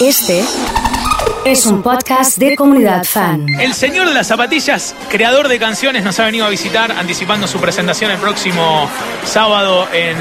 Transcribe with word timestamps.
Este 0.00 0.44
es 1.44 1.66
un 1.66 1.82
podcast 1.82 2.38
de 2.38 2.56
comunidad 2.56 3.04
fan. 3.04 3.46
El 3.58 3.74
señor 3.74 4.06
de 4.08 4.14
las 4.14 4.26
zapatillas, 4.28 4.94
creador 5.10 5.48
de 5.48 5.58
canciones, 5.58 6.04
nos 6.04 6.18
ha 6.20 6.24
venido 6.24 6.46
a 6.46 6.48
visitar 6.48 6.92
anticipando 6.92 7.46
su 7.46 7.60
presentación 7.60 8.10
el 8.10 8.18
próximo 8.18 8.88
sábado 9.24 9.88
en 9.92 10.16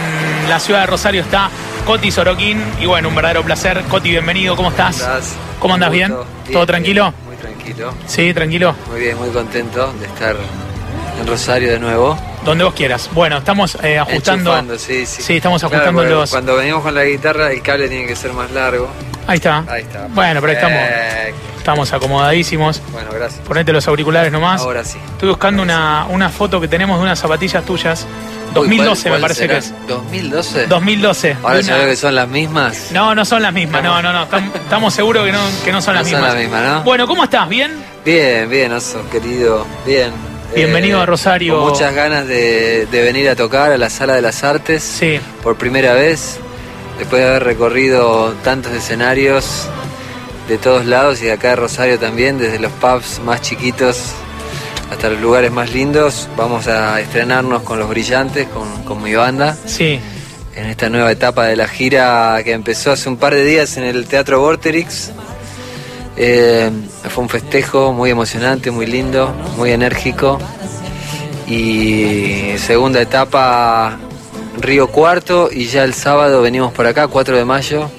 la 0.49 0.59
ciudad 0.59 0.81
de 0.81 0.85
Rosario. 0.87 1.21
Está 1.21 1.49
Coti 1.85 2.11
Soroquín 2.11 2.61
y 2.81 2.85
bueno, 2.85 3.09
un 3.09 3.15
verdadero 3.15 3.43
placer. 3.43 3.83
Coti, 3.89 4.09
bienvenido, 4.09 4.55
¿cómo 4.55 4.69
estás? 4.69 4.97
estás? 4.97 5.35
¿Cómo 5.59 5.73
andas? 5.75 5.91
¿Bien? 5.91 6.15
¿Todo 6.51 6.65
tranquilo? 6.65 7.13
Muy 7.25 7.35
tranquilo. 7.35 7.93
Sí, 8.07 8.33
tranquilo. 8.33 8.75
Muy 8.89 8.99
bien, 9.01 9.17
muy 9.17 9.29
contento 9.29 9.93
de 9.93 10.05
estar 10.07 10.35
en 11.19 11.27
Rosario 11.27 11.71
de 11.71 11.79
nuevo. 11.79 12.17
Donde 12.45 12.63
vos 12.63 12.73
quieras. 12.73 13.09
Bueno, 13.13 13.37
estamos 13.37 13.77
eh, 13.83 13.99
ajustando. 13.99 14.55
Sí, 14.77 15.05
sí. 15.05 15.21
Sí, 15.21 15.35
estamos 15.37 15.61
Claro, 15.61 15.75
ajustando 15.75 16.01
porque 16.01 16.13
los. 16.13 16.29
Cuando 16.29 16.55
venimos 16.55 16.81
con 16.81 16.95
la 16.95 17.03
guitarra, 17.03 17.51
el 17.51 17.61
cable 17.61 17.89
tiene 17.89 18.07
que 18.07 18.15
ser 18.15 18.31
más 18.33 18.49
largo. 18.51 18.89
Ahí 19.27 19.35
está. 19.37 19.63
Ahí 19.67 19.81
está. 19.83 20.07
Bueno, 20.09 20.39
pero 20.41 20.53
estamos, 20.53 20.79
Perfecto. 20.79 21.39
estamos 21.57 21.93
acomodadísimos. 21.93 22.81
Bueno, 22.91 23.09
gracias. 23.13 23.41
Ponete 23.45 23.73
los 23.73 23.87
auriculares 23.87 24.31
nomás. 24.31 24.61
Ahora 24.61 24.83
sí. 24.83 24.97
Estoy 25.13 25.29
buscando 25.29 25.61
una, 25.61 26.05
una 26.09 26.29
foto 26.29 26.59
que 26.61 26.67
tenemos 26.67 26.97
de 26.97 27.03
unas 27.03 27.19
zapatillas 27.19 27.63
tuyas. 27.65 28.05
Uy, 28.49 28.53
2012 28.53 29.09
¿cuál- 29.09 29.19
me 29.19 29.21
parece 29.21 29.41
será? 29.41 29.53
que 29.53 29.59
es. 29.59 29.73
¿2012? 29.87 30.67
2012. 30.67 31.37
Ahora 31.43 31.59
ya 31.61 31.75
veo 31.77 31.85
que 31.87 31.95
son 31.97 32.15
las 32.15 32.27
mismas. 32.27 32.87
No, 32.91 33.13
no 33.13 33.25
son 33.25 33.41
las 33.43 33.53
mismas, 33.53 33.83
no, 33.83 34.01
no, 34.01 34.13
no. 34.13 34.27
Estam- 34.27 34.51
Estamos 34.55 34.93
seguros 34.93 35.25
que 35.25 35.31
no, 35.33 35.39
que 35.65 35.71
no 35.71 35.81
son 35.81 35.93
No 35.95 35.99
las 36.01 36.09
son 36.09 36.19
mismas. 36.19 36.33
las 36.33 36.43
mismas, 36.43 36.63
¿no? 36.63 36.83
Bueno, 36.83 37.05
¿cómo 37.05 37.23
estás? 37.25 37.47
¿Bien? 37.49 37.71
Bien, 38.05 38.49
bien, 38.49 38.71
oso, 38.71 39.01
querido. 39.11 39.67
Bien. 39.85 40.09
Eh, 40.53 40.55
Bienvenido 40.63 41.01
a 41.01 41.05
Rosario. 41.05 41.59
Con 41.59 41.69
muchas 41.73 41.93
ganas 41.93 42.25
de, 42.25 42.87
de 42.89 43.01
venir 43.03 43.29
a 43.29 43.35
tocar 43.35 43.73
a 43.73 43.77
la 43.77 43.89
Sala 43.89 44.13
de 44.15 44.21
las 44.21 44.45
Artes. 44.45 44.81
Sí. 44.81 45.19
por 45.43 45.57
primera 45.57 45.93
vez, 45.93 46.39
después 46.97 47.21
de 47.21 47.29
haber 47.29 47.43
recorrido 47.43 48.33
tantos 48.43 48.71
escenarios 48.73 49.67
de 50.47 50.57
todos 50.57 50.85
lados 50.85 51.21
y 51.21 51.25
de 51.25 51.33
acá 51.33 51.49
de 51.49 51.55
Rosario 51.57 51.99
también, 51.99 52.37
desde 52.37 52.59
los 52.59 52.71
pubs 52.73 53.19
más 53.25 53.41
chiquitos 53.41 54.11
hasta 54.91 55.09
los 55.09 55.19
lugares 55.21 55.51
más 55.51 55.73
lindos, 55.73 56.29
vamos 56.37 56.67
a 56.67 57.01
estrenarnos 57.01 57.63
con 57.63 57.77
Los 57.79 57.89
Brillantes, 57.89 58.47
con, 58.47 58.83
con 58.83 59.03
mi 59.03 59.13
banda, 59.13 59.57
Sí. 59.65 59.99
en 60.55 60.65
esta 60.67 60.89
nueva 60.89 61.11
etapa 61.11 61.45
de 61.45 61.57
la 61.57 61.67
gira 61.67 62.39
que 62.45 62.53
empezó 62.53 62.91
hace 62.93 63.09
un 63.09 63.17
par 63.17 63.33
de 63.33 63.43
días 63.43 63.75
en 63.77 63.83
el 63.83 64.07
Teatro 64.07 64.39
Vorterix. 64.39 65.11
Eh, 66.15 66.71
fue 67.09 67.23
un 67.23 67.29
festejo 67.29 67.91
muy 67.93 68.09
emocionante, 68.09 68.71
muy 68.71 68.85
lindo, 68.87 69.31
muy 69.57 69.71
enérgico. 69.71 70.39
Y 71.47 72.53
segunda 72.57 73.01
etapa, 73.01 73.97
Río 74.61 74.87
Cuarto. 74.87 75.49
Y 75.51 75.65
ya 75.67 75.83
el 75.83 75.93
sábado 75.93 76.41
venimos 76.41 76.73
por 76.73 76.85
acá, 76.87 77.07
4 77.07 77.37
de 77.37 77.45
mayo, 77.45 77.89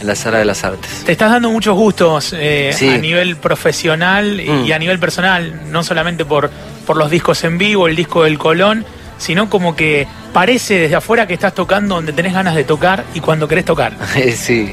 en 0.00 0.06
la 0.06 0.14
Sala 0.14 0.38
de 0.38 0.44
las 0.44 0.64
Artes. 0.64 1.02
Te 1.04 1.12
estás 1.12 1.30
dando 1.30 1.50
muchos 1.50 1.74
gustos 1.76 2.34
eh, 2.36 2.72
Sí. 2.74 2.88
a 2.88 2.98
nivel 2.98 3.36
profesional 3.36 4.40
y, 4.40 4.48
Mm. 4.48 4.64
y 4.66 4.72
a 4.72 4.78
nivel 4.78 4.98
personal, 4.98 5.60
no 5.70 5.82
solamente 5.84 6.24
por, 6.24 6.50
por 6.86 6.96
los 6.96 7.10
discos 7.10 7.44
en 7.44 7.58
vivo, 7.58 7.86
el 7.88 7.96
disco 7.96 8.24
del 8.24 8.38
Colón, 8.38 8.84
sino 9.18 9.50
como 9.50 9.76
que 9.76 10.06
parece 10.32 10.78
desde 10.78 10.96
afuera 10.96 11.26
que 11.26 11.34
estás 11.34 11.54
tocando 11.54 11.96
donde 11.96 12.12
tenés 12.14 12.32
ganas 12.32 12.54
de 12.54 12.64
tocar 12.64 13.04
y 13.14 13.20
cuando 13.20 13.46
querés 13.46 13.64
tocar. 13.66 13.92
sí. 14.34 14.72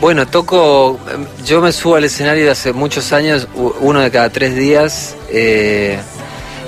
Bueno, 0.00 0.26
toco, 0.26 0.98
yo 1.44 1.60
me 1.60 1.70
subo 1.72 1.94
al 1.96 2.04
escenario 2.04 2.44
de 2.44 2.50
hace 2.50 2.72
muchos 2.72 3.12
años, 3.12 3.46
uno 3.54 4.00
de 4.00 4.10
cada 4.10 4.30
tres 4.30 4.56
días, 4.56 5.14
eh, 5.30 5.96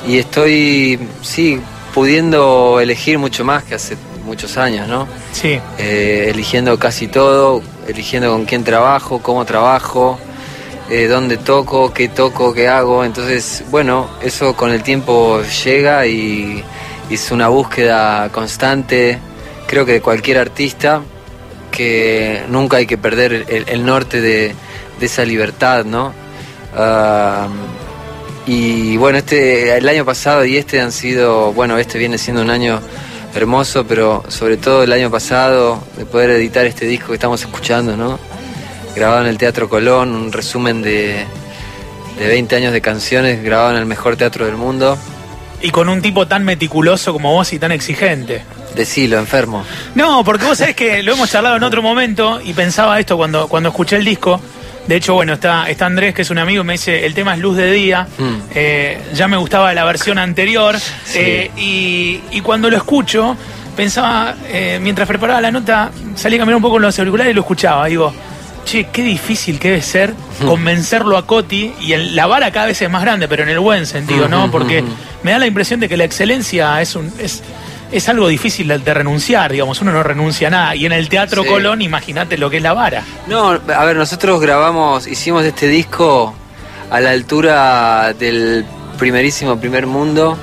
y 0.06 0.18
estoy, 0.18 1.00
sí, 1.20 1.60
pudiendo 1.94 2.80
elegir 2.80 3.18
mucho 3.18 3.44
más 3.44 3.62
que 3.62 3.74
hace 3.76 3.96
muchos 4.26 4.56
años, 4.56 4.88
¿no? 4.88 5.06
Sí. 5.32 5.60
eh, 5.78 6.26
eligiendo 6.30 6.78
casi 6.78 7.06
todo, 7.06 7.62
eligiendo 7.86 8.30
con 8.32 8.44
quién 8.46 8.64
trabajo, 8.64 9.20
cómo 9.20 9.44
trabajo, 9.44 10.18
eh, 10.90 11.06
dónde 11.06 11.36
toco, 11.36 11.92
qué 11.92 12.08
toco, 12.08 12.52
qué 12.52 12.68
hago. 12.68 13.04
Entonces, 13.04 13.64
bueno, 13.70 14.08
eso 14.22 14.54
con 14.56 14.70
el 14.70 14.82
tiempo 14.82 15.40
llega 15.64 16.06
y, 16.06 16.64
y 17.08 17.14
es 17.14 17.30
una 17.30 17.48
búsqueda 17.48 18.28
constante, 18.30 19.18
creo 19.66 19.86
que 19.86 19.92
de 19.92 20.00
cualquier 20.00 20.38
artista, 20.38 21.00
que 21.70 22.42
nunca 22.48 22.78
hay 22.78 22.86
que 22.86 22.98
perder 22.98 23.44
el, 23.48 23.68
el 23.68 23.84
norte 23.84 24.20
de, 24.20 24.54
de 24.98 25.06
esa 25.06 25.24
libertad, 25.24 25.84
¿no? 25.84 26.12
Ah, 26.76 27.46
y 28.46 28.96
bueno, 28.96 29.18
este 29.18 29.76
el 29.76 29.88
año 29.88 30.04
pasado 30.04 30.44
y 30.44 30.56
este 30.56 30.80
han 30.80 30.92
sido, 30.92 31.52
bueno, 31.52 31.78
este 31.78 31.98
viene 31.98 32.18
siendo 32.18 32.42
un 32.42 32.50
año 32.50 32.80
hermoso, 33.34 33.86
pero 33.86 34.24
sobre 34.28 34.56
todo 34.56 34.82
el 34.82 34.92
año 34.92 35.10
pasado 35.10 35.82
de 35.96 36.04
poder 36.04 36.30
editar 36.30 36.66
este 36.66 36.86
disco 36.86 37.08
que 37.08 37.14
estamos 37.14 37.40
escuchando, 37.40 37.96
¿no? 37.96 38.18
Grabado 38.94 39.22
en 39.22 39.28
el 39.28 39.38
Teatro 39.38 39.68
Colón, 39.68 40.14
un 40.14 40.32
resumen 40.32 40.82
de, 40.82 41.24
de 42.18 42.26
20 42.26 42.56
años 42.56 42.72
de 42.72 42.80
canciones 42.80 43.42
grabado 43.42 43.72
en 43.72 43.76
el 43.78 43.86
mejor 43.86 44.16
teatro 44.16 44.46
del 44.46 44.56
mundo. 44.56 44.96
Y 45.60 45.70
con 45.70 45.88
un 45.88 46.02
tipo 46.02 46.28
tan 46.28 46.44
meticuloso 46.44 47.12
como 47.12 47.32
vos 47.32 47.52
y 47.52 47.58
tan 47.58 47.72
exigente. 47.72 48.42
Decilo, 48.74 49.18
enfermo. 49.18 49.64
No, 49.94 50.24
porque 50.24 50.44
vos 50.44 50.58
sabés 50.58 50.76
que 50.76 51.02
lo 51.02 51.12
hemos 51.12 51.30
charlado 51.30 51.56
en 51.56 51.62
otro 51.62 51.80
momento 51.80 52.40
y 52.42 52.52
pensaba 52.52 52.98
esto 53.00 53.16
cuando, 53.16 53.48
cuando 53.48 53.70
escuché 53.70 53.96
el 53.96 54.04
disco. 54.04 54.40
De 54.86 54.96
hecho, 54.96 55.14
bueno, 55.14 55.32
está, 55.34 55.68
está 55.70 55.86
Andrés, 55.86 56.14
que 56.14 56.22
es 56.22 56.30
un 56.30 56.38
amigo, 56.38 56.62
me 56.64 56.74
dice, 56.74 57.06
el 57.06 57.14
tema 57.14 57.34
es 57.34 57.40
Luz 57.40 57.56
de 57.56 57.72
Día. 57.72 58.06
Mm. 58.18 58.34
Eh, 58.54 59.00
ya 59.14 59.28
me 59.28 59.36
gustaba 59.36 59.72
la 59.72 59.84
versión 59.84 60.18
anterior. 60.18 60.78
Sí. 60.78 61.18
Eh, 61.20 61.50
y, 61.56 62.20
y 62.32 62.40
cuando 62.42 62.68
lo 62.70 62.76
escucho, 62.76 63.36
pensaba, 63.76 64.34
eh, 64.48 64.78
mientras 64.82 65.08
preparaba 65.08 65.40
la 65.40 65.50
nota, 65.50 65.90
salí 66.16 66.36
a 66.36 66.40
caminar 66.40 66.56
un 66.56 66.62
poco 66.62 66.74
con 66.74 66.82
los 66.82 66.98
auriculares 66.98 67.30
y 67.30 67.34
lo 67.34 67.40
escuchaba. 67.40 67.86
Digo, 67.86 68.12
che, 68.66 68.88
qué 68.92 69.02
difícil 69.02 69.58
que 69.58 69.68
debe 69.70 69.82
ser 69.82 70.12
convencerlo 70.44 71.16
a 71.16 71.26
Coti. 71.26 71.72
Y 71.80 71.92
el- 71.92 72.14
la 72.14 72.26
vara 72.26 72.50
cada 72.50 72.66
vez 72.66 72.80
es 72.82 72.90
más 72.90 73.02
grande, 73.02 73.26
pero 73.26 73.42
en 73.42 73.48
el 73.48 73.58
buen 73.60 73.86
sentido, 73.86 74.28
¿no? 74.28 74.50
Porque 74.50 74.84
me 75.22 75.30
da 75.32 75.38
la 75.38 75.46
impresión 75.46 75.80
de 75.80 75.88
que 75.88 75.96
la 75.96 76.04
excelencia 76.04 76.80
es 76.82 76.94
un... 76.94 77.10
Es, 77.18 77.42
es 77.94 78.08
algo 78.08 78.26
difícil 78.26 78.66
de, 78.66 78.78
de 78.78 78.92
renunciar, 78.92 79.52
digamos, 79.52 79.80
uno 79.80 79.92
no 79.92 80.02
renuncia 80.02 80.48
a 80.48 80.50
nada. 80.50 80.76
Y 80.76 80.84
en 80.84 80.92
el 80.92 81.08
Teatro 81.08 81.44
Sí. 81.44 81.48
Colón, 81.48 81.80
imagínate 81.80 82.36
lo 82.36 82.50
que 82.50 82.56
es 82.56 82.62
la 82.62 82.72
vara. 82.72 83.04
No, 83.28 83.50
a 83.50 83.84
ver, 83.84 83.96
nosotros 83.96 84.40
grabamos, 84.40 85.06
hicimos 85.06 85.44
este 85.44 85.68
disco 85.68 86.34
a 86.90 87.00
la 87.00 87.10
altura 87.10 88.12
del 88.18 88.66
primerísimo 88.98 89.60
primer 89.60 89.86
mundo. 89.86 90.36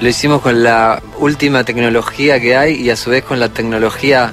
Lo 0.00 0.08
hicimos 0.08 0.40
con 0.42 0.62
la 0.62 1.02
última 1.18 1.64
tecnología 1.64 2.40
que 2.40 2.56
hay 2.56 2.74
y 2.74 2.90
a 2.90 2.96
su 2.96 3.10
vez 3.10 3.24
con 3.24 3.40
la 3.40 3.48
tecnología 3.48 4.32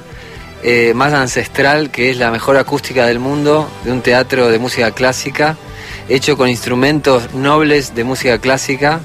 eh, 0.63 0.93
más 0.95 1.13
ancestral, 1.13 1.89
que 1.89 2.11
es 2.11 2.17
la 2.17 2.29
mejor 2.29 2.57
acústica 2.57 3.05
del 3.07 3.19
mundo, 3.19 3.67
de 3.83 3.91
un 3.91 4.01
teatro 4.01 4.49
de 4.49 4.59
música 4.59 4.91
clásica, 4.91 5.57
hecho 6.07 6.37
con 6.37 6.49
instrumentos 6.49 7.33
nobles 7.33 7.95
de 7.95 8.03
música 8.03 8.37
clásica, 8.37 8.99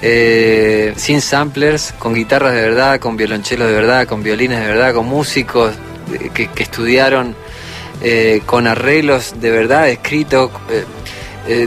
eh, 0.00 0.92
sin 0.96 1.20
samplers, 1.20 1.92
con 1.98 2.14
guitarras 2.14 2.54
de 2.54 2.62
verdad, 2.62 3.00
con 3.00 3.16
violonchelos 3.16 3.66
de 3.68 3.74
verdad, 3.74 4.06
con 4.06 4.22
violines 4.22 4.60
de 4.60 4.66
verdad, 4.66 4.94
con 4.94 5.06
músicos 5.06 5.74
eh, 6.12 6.30
que, 6.32 6.62
estudiaron 6.62 7.34
eh, 8.00 8.42
con 8.46 8.66
arreglos 8.68 9.40
de 9.40 9.50
verdad 9.50 9.88
escritos, 9.88 10.50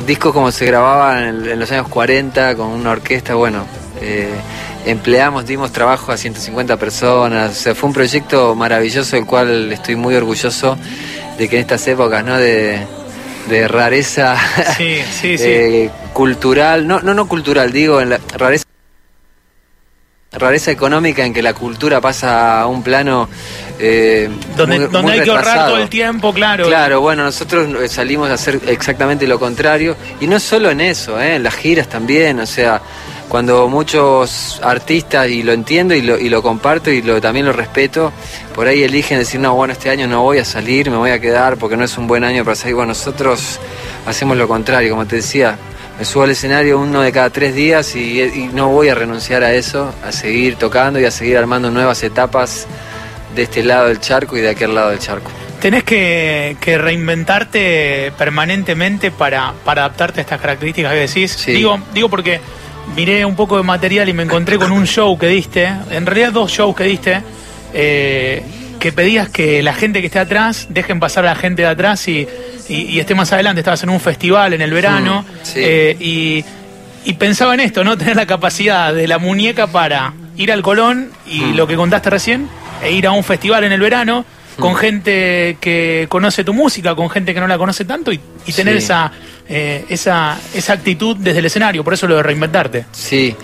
discos 0.06 0.32
como 0.32 0.52
se 0.52 0.68
grababan 0.68 1.48
en, 1.50 1.60
los 1.60 1.72
años 1.72 1.88
40 1.88 2.56
con 2.56 2.68
una 2.68 2.92
orquesta, 2.92 3.34
bueno, 3.34 3.66
empleamos, 4.86 5.48
dimos 5.48 5.72
trabajo 5.72 6.12
a 6.12 6.18
150 6.18 6.78
personas, 6.78 7.52
o 7.52 7.56
sea, 7.56 7.76
fue 7.76 7.88
un 7.88 7.94
proyecto 7.94 8.54
maravilloso 8.54 9.16
del 9.16 9.26
cual 9.26 9.72
estoy 9.74 9.96
muy 9.96 10.14
orgulloso 10.14 10.78
de 11.40 11.50
que 11.50 11.56
en 11.56 11.62
estas 11.62 11.88
épocas, 11.88 12.24
¿no? 12.24 12.38
De, 12.38 12.86
de 13.48 13.68
rareza 13.68 14.36
Sí, 14.78 14.98
sí, 15.12 15.38
sí. 15.38 15.44
eh, 15.48 15.90
cultural, 16.14 16.88
no, 16.88 17.00
no, 17.02 17.14
no 17.14 17.28
cultural, 17.28 17.72
digo, 17.72 18.00
en 18.02 18.10
la 18.12 18.20
rareza 18.38 18.66
rareza 20.34 20.72
económica 20.72 21.26
en 21.26 21.34
que 21.34 21.42
la 21.42 21.54
cultura 21.54 22.00
pasa 22.00 22.62
a 22.62 22.68
un 22.68 22.82
plano 22.82 23.28
eh, 23.78 24.30
donde 24.56 24.80
muy- 24.80 24.88
donde 24.88 25.02
muy 25.02 25.12
hay 25.12 25.24
que 25.26 25.30
ahorrar 25.30 25.44
retrasado. 25.46 25.72
todo 25.74 25.84
el 25.84 25.90
tiempo, 25.90 26.34
claro. 26.34 26.66
Claro, 26.68 27.02
bueno, 27.02 27.24
nosotros 27.26 27.68
eh, 27.84 27.90
salimos 27.90 28.30
a 28.30 28.36
hacer 28.36 28.60
exactamente 28.68 29.28
lo 29.28 29.38
contrario 29.38 29.96
y 30.22 30.28
no 30.28 30.40
solo 30.40 30.70
en 30.72 30.80
eso, 30.80 31.20
¿eh? 31.20 31.36
en 31.36 31.44
las 31.44 31.56
giras 31.56 31.90
también, 31.90 32.40
o 32.40 32.46
sea, 32.46 32.82
cuando 33.32 33.70
muchos 33.70 34.60
artistas, 34.62 35.30
y 35.30 35.42
lo 35.42 35.54
entiendo 35.54 35.96
y 35.96 36.02
lo, 36.02 36.20
y 36.20 36.28
lo 36.28 36.44
comparto 36.44 36.92
y 36.92 37.02
lo, 37.02 37.22
también 37.22 37.46
lo 37.46 37.54
respeto, 37.54 38.12
por 38.54 38.68
ahí 38.68 38.84
eligen 38.84 39.20
decir, 39.20 39.40
no, 39.40 39.56
bueno, 39.56 39.72
este 39.72 39.90
año 39.90 40.06
no 40.06 40.22
voy 40.22 40.40
a 40.40 40.44
salir, 40.44 40.92
me 40.92 40.98
voy 40.98 41.12
a 41.12 41.22
quedar 41.22 41.56
porque 41.56 41.78
no 41.78 41.86
es 41.86 41.98
un 41.98 42.08
buen 42.08 42.26
año 42.26 42.44
para 42.44 42.56
salir. 42.56 42.76
Bueno, 42.76 42.90
nosotros 42.90 43.58
hacemos 44.06 44.36
lo 44.36 44.50
contrario, 44.50 44.92
como 44.92 45.08
te 45.08 45.16
decía, 45.16 45.58
me 45.98 46.04
subo 46.04 46.24
al 46.24 46.32
escenario 46.32 46.78
uno 46.78 47.00
de 47.00 47.14
cada 47.14 47.30
tres 47.30 47.56
días 47.56 47.96
y, 47.96 48.22
y 48.22 48.50
no 48.52 48.68
voy 48.68 48.90
a 48.90 48.96
renunciar 48.96 49.46
a 49.46 49.54
eso, 49.54 49.94
a 50.06 50.12
seguir 50.12 50.58
tocando 50.58 51.00
y 51.00 51.06
a 51.06 51.12
seguir 51.12 51.38
armando 51.38 51.72
nuevas 51.72 52.04
etapas 52.04 52.68
de 53.34 53.44
este 53.44 53.64
lado 53.64 53.88
del 53.88 54.02
charco 54.02 54.36
y 54.36 54.42
de 54.42 54.50
aquel 54.50 54.76
lado 54.76 54.90
del 54.90 55.00
charco. 55.00 55.32
Tenés 55.62 55.86
que, 55.86 56.58
que 56.60 56.78
reinventarte 56.78 58.12
permanentemente 58.18 59.10
para, 59.10 59.54
para 59.64 59.86
adaptarte 59.86 60.20
a 60.20 60.24
estas 60.24 60.42
características 60.42 60.92
que 60.92 61.00
decís. 61.00 61.32
Sí. 61.32 61.54
Digo, 61.54 61.80
digo 61.94 62.10
porque 62.10 62.42
miré 62.96 63.24
un 63.26 63.36
poco 63.36 63.58
de 63.58 63.64
material 63.64 64.10
y 64.10 64.14
me 64.14 64.24
encontré 64.24 64.58
con 64.58 64.72
un 64.72 64.86
show 64.86 65.18
que 65.18 65.28
diste, 65.28 65.72
en 65.92 66.06
realidad 66.06 66.32
dos 66.32 66.52
shows 66.52 66.76
que 66.76 66.84
diste, 66.86 67.22
eh, 67.74 68.44
que 68.80 68.92
pedías 68.92 69.30
que 69.30 69.62
la 69.62 69.74
gente 69.74 70.02
que 70.02 70.08
esté 70.08 70.20
atrás 70.20 70.68
dejen 70.70 71.00
pasar 71.00 71.26
a 71.26 71.30
la 71.30 71.36
gente 71.36 71.62
de 71.62 71.68
atrás 71.68 72.08
y, 72.08 72.28
y- 72.68 72.82
y 72.90 73.00
esté 73.00 73.14
más 73.16 73.32
adelante. 73.32 73.62
Estabas 73.62 73.84
en 73.84 73.90
un 73.90 74.00
festival 74.00 74.54
en 74.54 74.62
el 74.62 74.72
verano 74.74 75.22
Mm, 75.22 75.26
sí. 75.44 75.60
eh, 75.64 75.98
y, 76.00 76.44
y 77.06 77.14
pensaba 77.14 77.54
en 77.54 77.60
esto, 77.60 77.84
¿no? 77.84 77.96
Tener 78.00 78.16
la 78.16 78.26
capacidad 78.26 78.94
de 78.94 79.08
la 79.08 79.20
muñeca 79.20 79.68
para 79.68 80.14
ir 80.36 80.52
al 80.52 80.62
Colón 80.64 81.12
y 81.28 81.42
Mm. 81.42 81.56
lo 81.56 81.68
que 81.68 81.76
contaste 81.76 82.10
recién, 82.10 82.48
e 82.84 82.92
ir 82.92 83.06
a 83.06 83.12
un 83.12 83.24
festival 83.24 83.64
en 83.64 83.72
el 83.72 83.80
verano. 83.82 84.26
Con 84.60 84.76
gente 84.76 85.58
que 85.60 86.06
conoce 86.10 86.44
tu 86.44 86.54
música, 86.54 86.96
con 86.96 87.10
gente 87.10 87.34
que 87.34 87.40
no 87.40 87.48
la 87.48 87.58
conoce 87.58 87.86
tanto 87.86 88.12
y, 88.12 88.20
y 88.46 88.54
tener 88.54 88.78
Sí. 88.78 88.84
esa, 88.86 89.12
eh, 89.50 89.86
esa, 89.90 90.38
esa 90.54 90.74
actitud 90.74 91.16
desde 91.18 91.40
el 91.40 91.46
escenario. 91.46 91.84
Por 91.84 91.94
eso 91.94 92.08
lo 92.08 92.16
de 92.18 92.24
reinventarte. 92.24 92.86
Sí, 92.92 93.36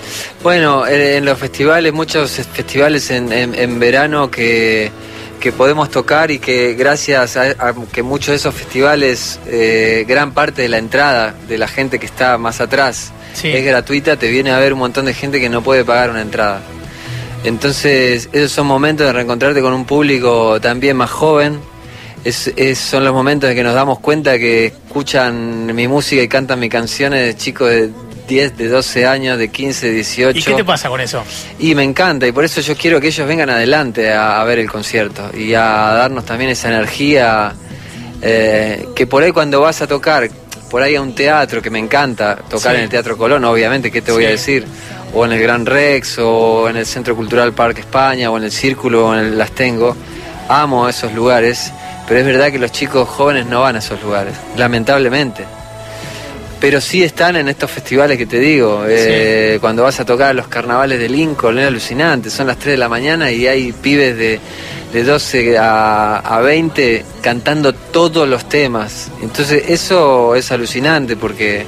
bueno, 0.44 0.86
en, 0.88 1.26
los 1.26 1.38
festivales, 1.38 1.92
muchos 1.94 2.32
festivales 2.32 3.10
en, 3.12 3.32
en- 3.34 3.56
en 3.56 3.80
verano 3.80 4.30
que, 4.30 4.92
que 5.40 5.52
podemos 5.52 5.90
tocar 5.90 6.30
y 6.32 6.40
que 6.40 6.74
gracias 6.76 7.38
a, 7.38 7.44
a 7.60 7.74
que 7.92 8.04
muchos 8.04 8.28
de 8.30 8.36
esos 8.36 8.54
festivales, 8.56 9.40
eh, 9.48 10.06
gran 10.08 10.34
parte 10.34 10.62
de 10.64 10.70
la 10.70 10.78
entrada 10.78 11.34
de 11.48 11.58
la 11.58 11.68
gente 11.68 12.00
que 12.00 12.06
está 12.06 12.38
más 12.38 12.62
atrás 12.62 13.12
Sí. 13.34 13.50
es 13.50 13.64
gratuita, 13.64 14.18
te 14.18 14.30
viene 14.30 14.50
a 14.52 14.58
ver 14.58 14.74
un 14.74 14.80
montón 14.80 15.06
de 15.06 15.14
gente 15.14 15.40
que 15.40 15.48
no 15.48 15.62
puede 15.62 15.86
pagar 15.86 16.10
una 16.10 16.22
entrada. 16.22 16.60
Entonces, 17.48 18.30
esos 18.34 18.52
son 18.52 18.68
momentos 18.68 19.08
de 19.08 19.14
reencontrarte 19.14 19.62
con 19.62 19.74
un 19.74 19.86
público 19.86 20.60
también 20.62 20.98
más 20.98 21.10
joven. 21.10 21.60
Es, 22.24 22.52
es- 22.56 22.78
son 22.80 23.04
los 23.06 23.14
momentos 23.14 23.50
en 23.50 23.56
que 23.56 23.64
nos 23.64 23.74
damos 23.74 24.00
cuenta 24.00 24.38
que 24.38 24.66
escuchan 24.68 25.74
mi 25.74 25.88
música 25.88 26.22
y 26.22 26.28
cantan 26.28 26.60
mis 26.60 26.70
canciones 26.70 27.26
de 27.26 27.36
chicos 27.38 27.70
de 27.70 27.90
10, 28.28 28.58
de 28.58 28.68
12 28.68 29.06
años, 29.06 29.38
de 29.38 29.48
15, 29.50 29.90
18. 29.92 30.38
¿Y 30.38 30.44
qué 30.44 30.54
te 30.54 30.66
pasa 30.66 30.90
con 30.90 31.00
eso? 31.00 31.24
Y 31.60 31.74
me 31.76 31.84
encanta, 31.84 32.28
y 32.28 32.34
por 32.34 32.44
eso 32.44 32.60
yo 32.60 32.76
quiero 32.76 33.00
que 33.00 33.08
ellos 33.08 33.26
vengan 33.26 33.50
adelante 33.50 34.12
a, 34.12 34.42
a 34.42 34.44
ver 34.44 34.60
el 34.60 34.70
concierto 34.70 35.32
y 35.34 35.54
a 35.54 35.62
darnos 35.64 36.26
también 36.26 36.50
esa 36.50 36.68
energía 36.68 37.54
eh, 38.22 38.86
que 38.96 39.08
por 39.08 39.24
ahí 39.24 39.32
cuando 39.32 39.62
vas 39.62 39.82
a 39.82 39.88
tocar, 39.88 40.30
por 40.70 40.82
ahí 40.82 40.96
a 40.96 41.02
un 41.02 41.16
teatro, 41.16 41.62
que 41.62 41.70
me 41.70 41.80
encanta 41.80 42.36
tocar 42.50 42.74
Sí. 42.74 42.78
en 42.80 42.84
el 42.84 42.90
Teatro 42.90 43.18
Colón, 43.18 43.46
obviamente, 43.46 43.90
¿qué 43.92 44.02
te 44.02 44.12
voy 44.12 44.26
a 44.26 44.30
decir? 44.30 44.66
O 45.14 45.26
en 45.26 45.32
el 45.32 45.42
Gran 45.42 45.66
Rex, 45.66 46.20
o 46.20 46.70
en 46.70 46.78
el 46.78 46.86
Centro 46.86 47.16
Cultural 47.16 47.54
Parque 47.54 47.82
España, 47.82 48.30
o 48.30 48.38
en 48.38 48.44
el 48.44 48.52
Círculo, 48.52 49.08
o 49.08 49.14
en 49.14 49.20
el 49.22 49.38
Las 49.38 49.52
Tengo. 49.52 49.96
Amo 50.50 50.88
esos 50.88 51.14
lugares, 51.14 51.72
pero 52.08 52.20
es 52.20 52.26
verdad 52.26 52.52
que 52.52 52.60
los 52.60 52.72
chicos 52.72 53.08
jóvenes 53.08 53.46
no 53.48 53.62
van 53.62 53.76
a 53.76 53.80
esos 53.80 54.02
lugares, 54.02 54.34
lamentablemente. 54.58 55.44
Pero 56.60 56.82
sí 56.82 57.04
están 57.04 57.36
en 57.36 57.50
estos 57.50 57.70
festivales 57.70 58.18
que 58.18 58.26
te 58.26 58.40
digo. 58.40 58.84
eh, 58.88 59.58
Cuando 59.62 59.84
vas 59.84 60.00
a 60.00 60.06
tocar 60.06 60.34
los 60.34 60.48
carnavales 60.48 61.00
de 61.00 61.08
Lincoln, 61.08 61.60
es 61.60 61.68
alucinante. 61.68 62.30
Son 62.32 62.48
las 62.48 62.58
3 62.58 62.74
de 62.74 62.78
la 62.78 62.90
mañana 62.90 63.32
y 63.32 63.46
hay 63.46 63.72
pibes 63.74 64.18
de, 64.18 64.40
de 64.92 65.04
12 65.04 65.58
a, 65.58 66.18
a 66.18 66.42
20 66.42 67.06
cantando 67.22 67.74
todos 67.74 68.28
los 68.28 68.50
temas. 68.50 69.10
Entonces 69.22 69.66
eso 69.70 70.34
es 70.36 70.52
alucinante 70.52 71.16
porque... 71.16 71.66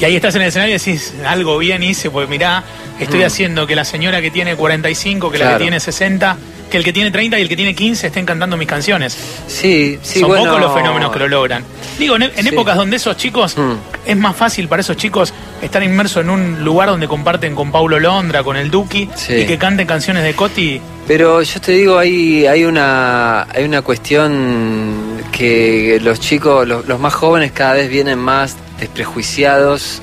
Y 0.00 0.04
ahí 0.04 0.16
estás 0.16 0.34
en 0.34 0.42
el 0.42 0.48
escenario 0.48 0.74
y 0.74 0.78
decís, 0.78 1.14
algo 1.26 1.56
bien 1.58 1.82
hice, 1.82 2.10
pues 2.10 2.28
mirá, 2.28 2.64
estoy 2.98 3.20
Mm. 3.20 3.26
haciendo 3.26 3.66
que 3.66 3.76
la 3.76 3.84
señora 3.84 4.20
que 4.20 4.30
tiene 4.30 4.56
45, 4.56 5.30
que 5.30 5.38
la 5.38 5.52
que 5.52 5.58
tiene 5.62 5.78
60, 5.80 6.36
que 6.70 6.76
el 6.78 6.82
que 6.84 6.92
tiene 6.92 7.10
30 7.12 7.38
y 7.38 7.42
el 7.42 7.48
que 7.48 7.54
tiene 7.56 7.74
15 7.76 8.08
estén 8.08 8.26
cantando 8.26 8.56
mis 8.56 8.66
canciones. 8.66 9.16
Sí, 9.46 9.98
sí, 10.02 10.18
Son 10.20 10.28
bueno... 10.30 10.44
pocos 10.46 10.60
los 10.60 10.74
fenómenos 10.74 11.12
que 11.12 11.20
lo 11.20 11.28
logran. 11.28 11.64
Digo, 11.98 12.16
en, 12.16 12.22
en 12.24 12.32
Sí. 12.42 12.48
épocas 12.48 12.76
donde 12.76 12.96
esos 12.96 13.16
chicos, 13.16 13.56
Mm. 13.56 13.72
es 14.06 14.16
más 14.16 14.34
fácil 14.34 14.66
para 14.66 14.80
esos 14.80 14.96
chicos 14.96 15.32
estar 15.62 15.82
inmersos 15.84 16.22
en 16.24 16.30
un 16.30 16.64
lugar 16.64 16.88
donde 16.88 17.06
comparten 17.06 17.54
con 17.54 17.70
Paulo 17.70 18.00
Londra, 18.00 18.42
con 18.42 18.56
el 18.56 18.70
Duki, 18.72 19.08
Sí. 19.14 19.34
y 19.34 19.46
que 19.46 19.56
canten 19.58 19.86
canciones 19.86 20.24
de 20.24 20.34
Coti. 20.34 20.80
Pero 21.06 21.40
yo 21.42 21.60
te 21.60 21.70
digo, 21.72 21.98
hay, 21.98 22.46
hay, 22.46 22.64
una, 22.64 23.42
hay 23.42 23.62
una 23.64 23.82
cuestión 23.82 25.22
que 25.30 25.98
los 26.02 26.18
chicos, 26.20 26.66
los, 26.66 26.86
los 26.86 26.98
más 26.98 27.14
jóvenes 27.14 27.52
cada 27.52 27.74
vez 27.74 27.88
vienen 27.90 28.18
más 28.18 28.56
desprejuiciados 28.78 30.02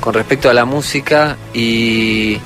con 0.00 0.14
respecto 0.14 0.50
a 0.50 0.54
la 0.54 0.64
música 0.64 1.36
y, 1.54 2.38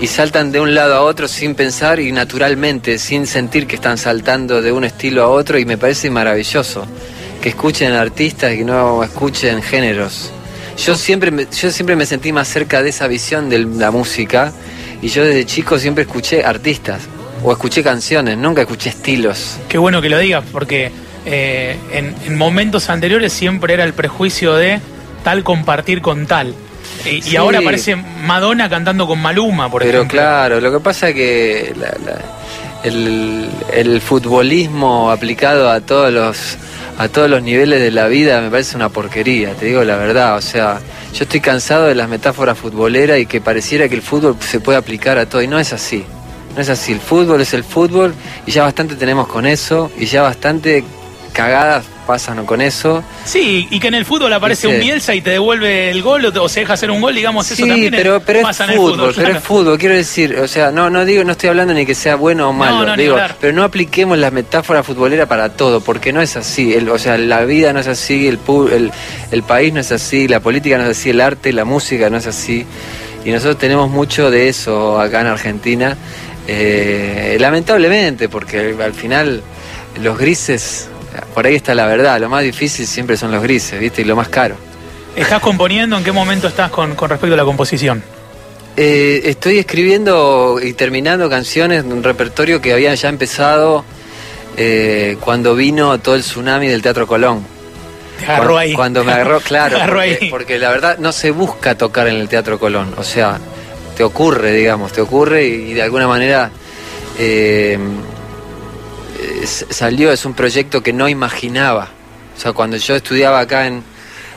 y 0.00 0.06
saltan 0.06 0.52
de 0.52 0.60
un 0.60 0.74
lado 0.74 0.94
a 0.94 1.02
otro 1.02 1.28
sin 1.28 1.54
pensar 1.54 2.00
y 2.00 2.12
naturalmente, 2.12 2.98
sin 2.98 3.26
sentir 3.26 3.66
que 3.66 3.74
están 3.76 3.98
saltando 3.98 4.62
de 4.62 4.72
un 4.72 4.84
estilo 4.84 5.22
a 5.22 5.28
otro 5.28 5.58
y 5.58 5.64
me 5.64 5.76
parece 5.76 6.10
maravilloso 6.10 6.86
que 7.42 7.50
escuchen 7.50 7.92
artistas 7.92 8.52
y 8.52 8.58
que 8.58 8.64
no 8.64 9.02
escuchen 9.02 9.62
géneros. 9.62 10.30
Yo 10.78 10.94
siempre, 10.94 11.30
me, 11.30 11.46
yo 11.50 11.70
siempre 11.70 11.96
me 11.96 12.06
sentí 12.06 12.32
más 12.32 12.48
cerca 12.48 12.82
de 12.82 12.90
esa 12.90 13.06
visión 13.06 13.50
de 13.50 13.58
la 13.58 13.90
música 13.90 14.52
y 15.02 15.08
yo 15.08 15.24
desde 15.24 15.44
chico 15.44 15.78
siempre 15.78 16.04
escuché 16.04 16.44
artistas 16.44 17.02
o 17.42 17.52
escuché 17.52 17.82
canciones, 17.82 18.38
nunca 18.38 18.62
escuché 18.62 18.90
estilos. 18.90 19.58
Qué 19.68 19.78
bueno 19.78 20.00
que 20.00 20.08
lo 20.08 20.18
digas, 20.18 20.44
porque 20.52 20.90
eh, 21.26 21.76
en, 21.92 22.14
en 22.26 22.38
momentos 22.38 22.88
anteriores 22.88 23.32
siempre 23.32 23.74
era 23.74 23.84
el 23.84 23.92
prejuicio 23.92 24.54
de 24.54 24.80
tal 25.22 25.42
compartir 25.44 26.00
con 26.02 26.26
tal. 26.26 26.54
Y, 27.04 27.36
ahora 27.36 27.60
aparece 27.60 27.96
Madonna 27.96 28.68
cantando 28.68 29.06
con 29.06 29.20
Maluma, 29.20 29.70
por 29.70 29.82
Pero 29.82 29.98
ejemplo. 29.98 30.18
claro, 30.18 30.60
lo 30.60 30.70
que 30.72 30.80
pasa 30.80 31.08
es 31.10 31.14
que 31.14 31.74
la- 31.78 31.96
la- 32.04 32.20
el, 32.82 33.48
el 33.72 34.00
futbolismo 34.00 35.10
aplicado 35.10 35.70
a 35.70 35.80
todos 35.80 36.12
los 36.12 36.56
a 36.98 37.08
todos 37.08 37.30
los 37.30 37.42
niveles 37.42 37.80
de 37.80 37.90
la 37.90 38.08
vida 38.08 38.40
me 38.42 38.50
parece 38.50 38.76
una 38.76 38.90
porquería, 38.90 39.52
te 39.54 39.66
digo 39.66 39.82
la 39.84 39.96
verdad. 39.96 40.36
O 40.36 40.42
sea, 40.42 40.80
yo 41.14 41.22
estoy 41.24 41.40
cansado 41.40 41.86
de 41.86 41.94
las 41.94 42.08
metáforas 42.10 42.58
futboleras 42.58 43.18
y 43.18 43.24
que 43.26 43.40
pareciera 43.40 43.88
que 43.88 43.94
el 43.94 44.02
fútbol 44.02 44.36
se 44.40 44.60
puede 44.60 44.76
aplicar 44.76 45.16
a 45.16 45.24
todo 45.26 45.40
y 45.40 45.46
no 45.46 45.58
es 45.58 45.72
así. 45.72 46.04
No 46.54 46.60
es 46.60 46.68
así, 46.68 46.92
el 46.92 47.00
fútbol 47.00 47.40
es 47.40 47.54
el 47.54 47.64
fútbol 47.64 48.12
y 48.46 48.50
ya 48.50 48.64
bastante 48.64 48.96
tenemos 48.96 49.28
con 49.28 49.46
eso 49.46 49.90
y 49.98 50.04
ya 50.06 50.20
bastante 50.22 50.84
cagadas 51.32 51.84
pasan 52.10 52.44
con 52.44 52.60
eso. 52.60 53.04
Sí, 53.24 53.68
y 53.70 53.78
que 53.78 53.86
en 53.86 53.94
el 53.94 54.04
fútbol 54.04 54.32
aparece 54.32 54.66
Dice- 54.66 54.76
un 54.78 54.82
Bielsa 54.84 55.14
y 55.14 55.20
te 55.20 55.30
devuelve 55.30 55.90
el 55.90 56.02
gol 56.02 56.24
o, 56.26 56.32
te- 56.32 56.40
o 56.40 56.48
se 56.48 56.58
deja 56.60 56.72
hacer 56.72 56.90
un 56.90 57.00
gol, 57.00 57.14
digamos, 57.14 57.46
eso 57.48 57.62
Sí, 57.62 57.68
también 57.68 57.94
es- 57.94 58.00
pero, 58.00 58.20
pero 58.20 58.40
es 58.40 58.44
pasa 58.46 58.64
fútbol, 58.66 58.74
en 58.74 58.80
el 58.80 58.96
fútbol. 58.96 59.12
pero 59.14 59.26
claro. 59.26 59.38
es 59.38 59.44
fútbol, 59.44 59.78
quiero 59.78 59.94
decir, 59.94 60.36
o 60.42 60.48
sea, 60.48 60.72
no, 60.72 60.90
no 60.90 61.04
digo, 61.04 61.22
no 61.22 61.30
estoy 61.32 61.50
hablando 61.50 61.72
ni 61.72 61.86
que 61.86 61.94
sea 61.94 62.16
bueno 62.16 62.48
o 62.48 62.52
malo, 62.52 62.78
No, 62.80 62.86
no, 62.86 62.96
ni 62.96 63.04
digo, 63.04 63.16
pero 63.40 63.52
no 63.52 63.62
apliquemos 63.62 64.18
la 64.18 64.32
metáfora 64.32 64.82
futbolera 64.82 65.26
para 65.26 65.50
todo, 65.50 65.80
porque 65.80 66.12
no 66.12 66.20
es 66.20 66.36
así, 66.36 66.74
el- 66.74 66.88
o 66.88 66.98
sea, 66.98 67.16
la 67.16 67.44
vida 67.44 67.72
no 67.72 67.78
es 67.78 67.86
así, 67.86 68.26
el, 68.26 68.40
el, 68.72 68.90
el 69.30 69.42
país 69.44 69.72
no 69.72 69.78
es 69.78 69.92
así, 69.92 70.26
la 70.26 70.40
política 70.40 70.78
no 70.78 70.84
es 70.84 70.98
así, 70.98 71.10
el 71.10 71.20
arte, 71.20 71.52
la 71.52 71.64
música 71.64 72.10
no 72.10 72.16
es 72.16 72.26
así, 72.26 72.66
y 73.24 73.30
nosotros 73.30 73.58
tenemos 73.58 73.88
mucho 73.88 74.32
de 74.32 74.48
eso 74.48 75.00
acá 75.00 75.20
en 75.20 75.28
Argentina, 75.28 75.96
eh, 76.48 77.36
lamentablemente, 77.38 78.28
porque 78.28 78.74
al 78.82 78.94
final 78.94 79.42
los 80.02 80.18
grises, 80.18 80.88
por 81.34 81.46
ahí 81.46 81.54
está 81.54 81.74
la 81.74 81.86
verdad, 81.86 82.20
lo 82.20 82.28
más 82.28 82.42
difícil 82.42 82.86
siempre 82.86 83.16
son 83.16 83.30
los 83.32 83.42
grises, 83.42 83.78
¿viste? 83.78 84.02
Y 84.02 84.04
lo 84.04 84.16
más 84.16 84.28
caro. 84.28 84.56
¿Estás 85.16 85.40
componiendo? 85.40 85.96
¿En 85.96 86.04
qué 86.04 86.12
momento 86.12 86.46
estás 86.48 86.70
con, 86.70 86.94
con 86.94 87.10
respecto 87.10 87.34
a 87.34 87.36
la 87.36 87.44
composición? 87.44 88.02
Eh, 88.76 89.22
estoy 89.24 89.58
escribiendo 89.58 90.58
y 90.62 90.72
terminando 90.72 91.28
canciones 91.28 91.84
de 91.84 91.92
un 91.92 92.02
repertorio 92.02 92.60
que 92.60 92.72
había 92.72 92.94
ya 92.94 93.08
empezado 93.08 93.84
eh, 94.56 95.16
cuando 95.20 95.54
vino 95.54 95.98
todo 95.98 96.14
el 96.14 96.22
tsunami 96.22 96.68
del 96.68 96.80
Teatro 96.80 97.06
Colón. 97.06 97.44
Te 98.18 98.26
agarró 98.26 98.58
ahí. 98.58 98.72
Cuando 98.72 99.04
me 99.04 99.12
agarró, 99.12 99.40
claro. 99.42 99.76
Te 99.76 99.82
agarró 99.82 99.96
porque, 99.98 100.18
ahí. 100.20 100.30
porque 100.30 100.58
la 100.58 100.70
verdad 100.70 100.98
no 100.98 101.12
se 101.12 101.30
busca 101.30 101.76
tocar 101.76 102.06
en 102.08 102.16
el 102.16 102.28
Teatro 102.28 102.58
Colón. 102.58 102.94
O 102.96 103.02
sea, 103.02 103.38
te 103.96 104.04
ocurre, 104.04 104.52
digamos, 104.52 104.92
te 104.92 105.00
ocurre 105.00 105.44
y, 105.44 105.74
de 105.74 105.82
alguna 105.82 106.06
manera 106.06 106.50
eh, 107.18 107.78
salió, 109.44 110.12
es 110.12 110.24
un 110.24 110.34
proyecto 110.34 110.82
que 110.82 110.92
no 110.92 111.08
imaginaba. 111.08 111.88
O 112.36 112.40
sea, 112.40 112.52
cuando 112.52 112.76
yo 112.76 112.96
estudiaba 112.96 113.40
acá 113.40 113.66
en, 113.66 113.82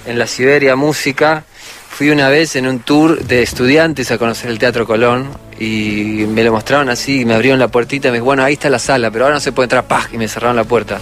en 0.06 0.20
la 0.20 0.28
Siberia 0.28 0.76
música, 0.76 1.44
fui 1.90 2.10
una 2.10 2.30
vez 2.30 2.56
en 2.56 2.68
un 2.68 2.80
tour 2.80 3.24
de 3.24 3.44
estudiantes 3.44 4.12
a 4.12 4.18
conocer 4.18 4.50
el 4.50 4.60
Teatro 4.60 4.86
Colón 4.86 5.30
y 5.60 6.26
me 6.28 6.44
lo 6.44 6.52
mostraron 6.52 6.90
así, 6.90 7.24
me 7.24 7.36
abrieron 7.36 7.60
la 7.60 7.68
puertita 7.68 8.08
y 8.08 8.12
me 8.12 8.18
dijo, 8.18 8.26
bueno, 8.26 8.44
ahí 8.44 8.54
está 8.54 8.70
la 8.70 8.80
sala, 8.80 9.12
pero 9.12 9.26
ahora 9.26 9.36
no 9.36 9.42
se 9.42 9.52
puede 9.52 9.66
entrar, 9.66 9.86
¡pah! 9.86 10.08
y 10.12 10.18
me 10.18 10.28
cerraron 10.28 10.56
la 10.56 10.64
puerta. 10.64 11.00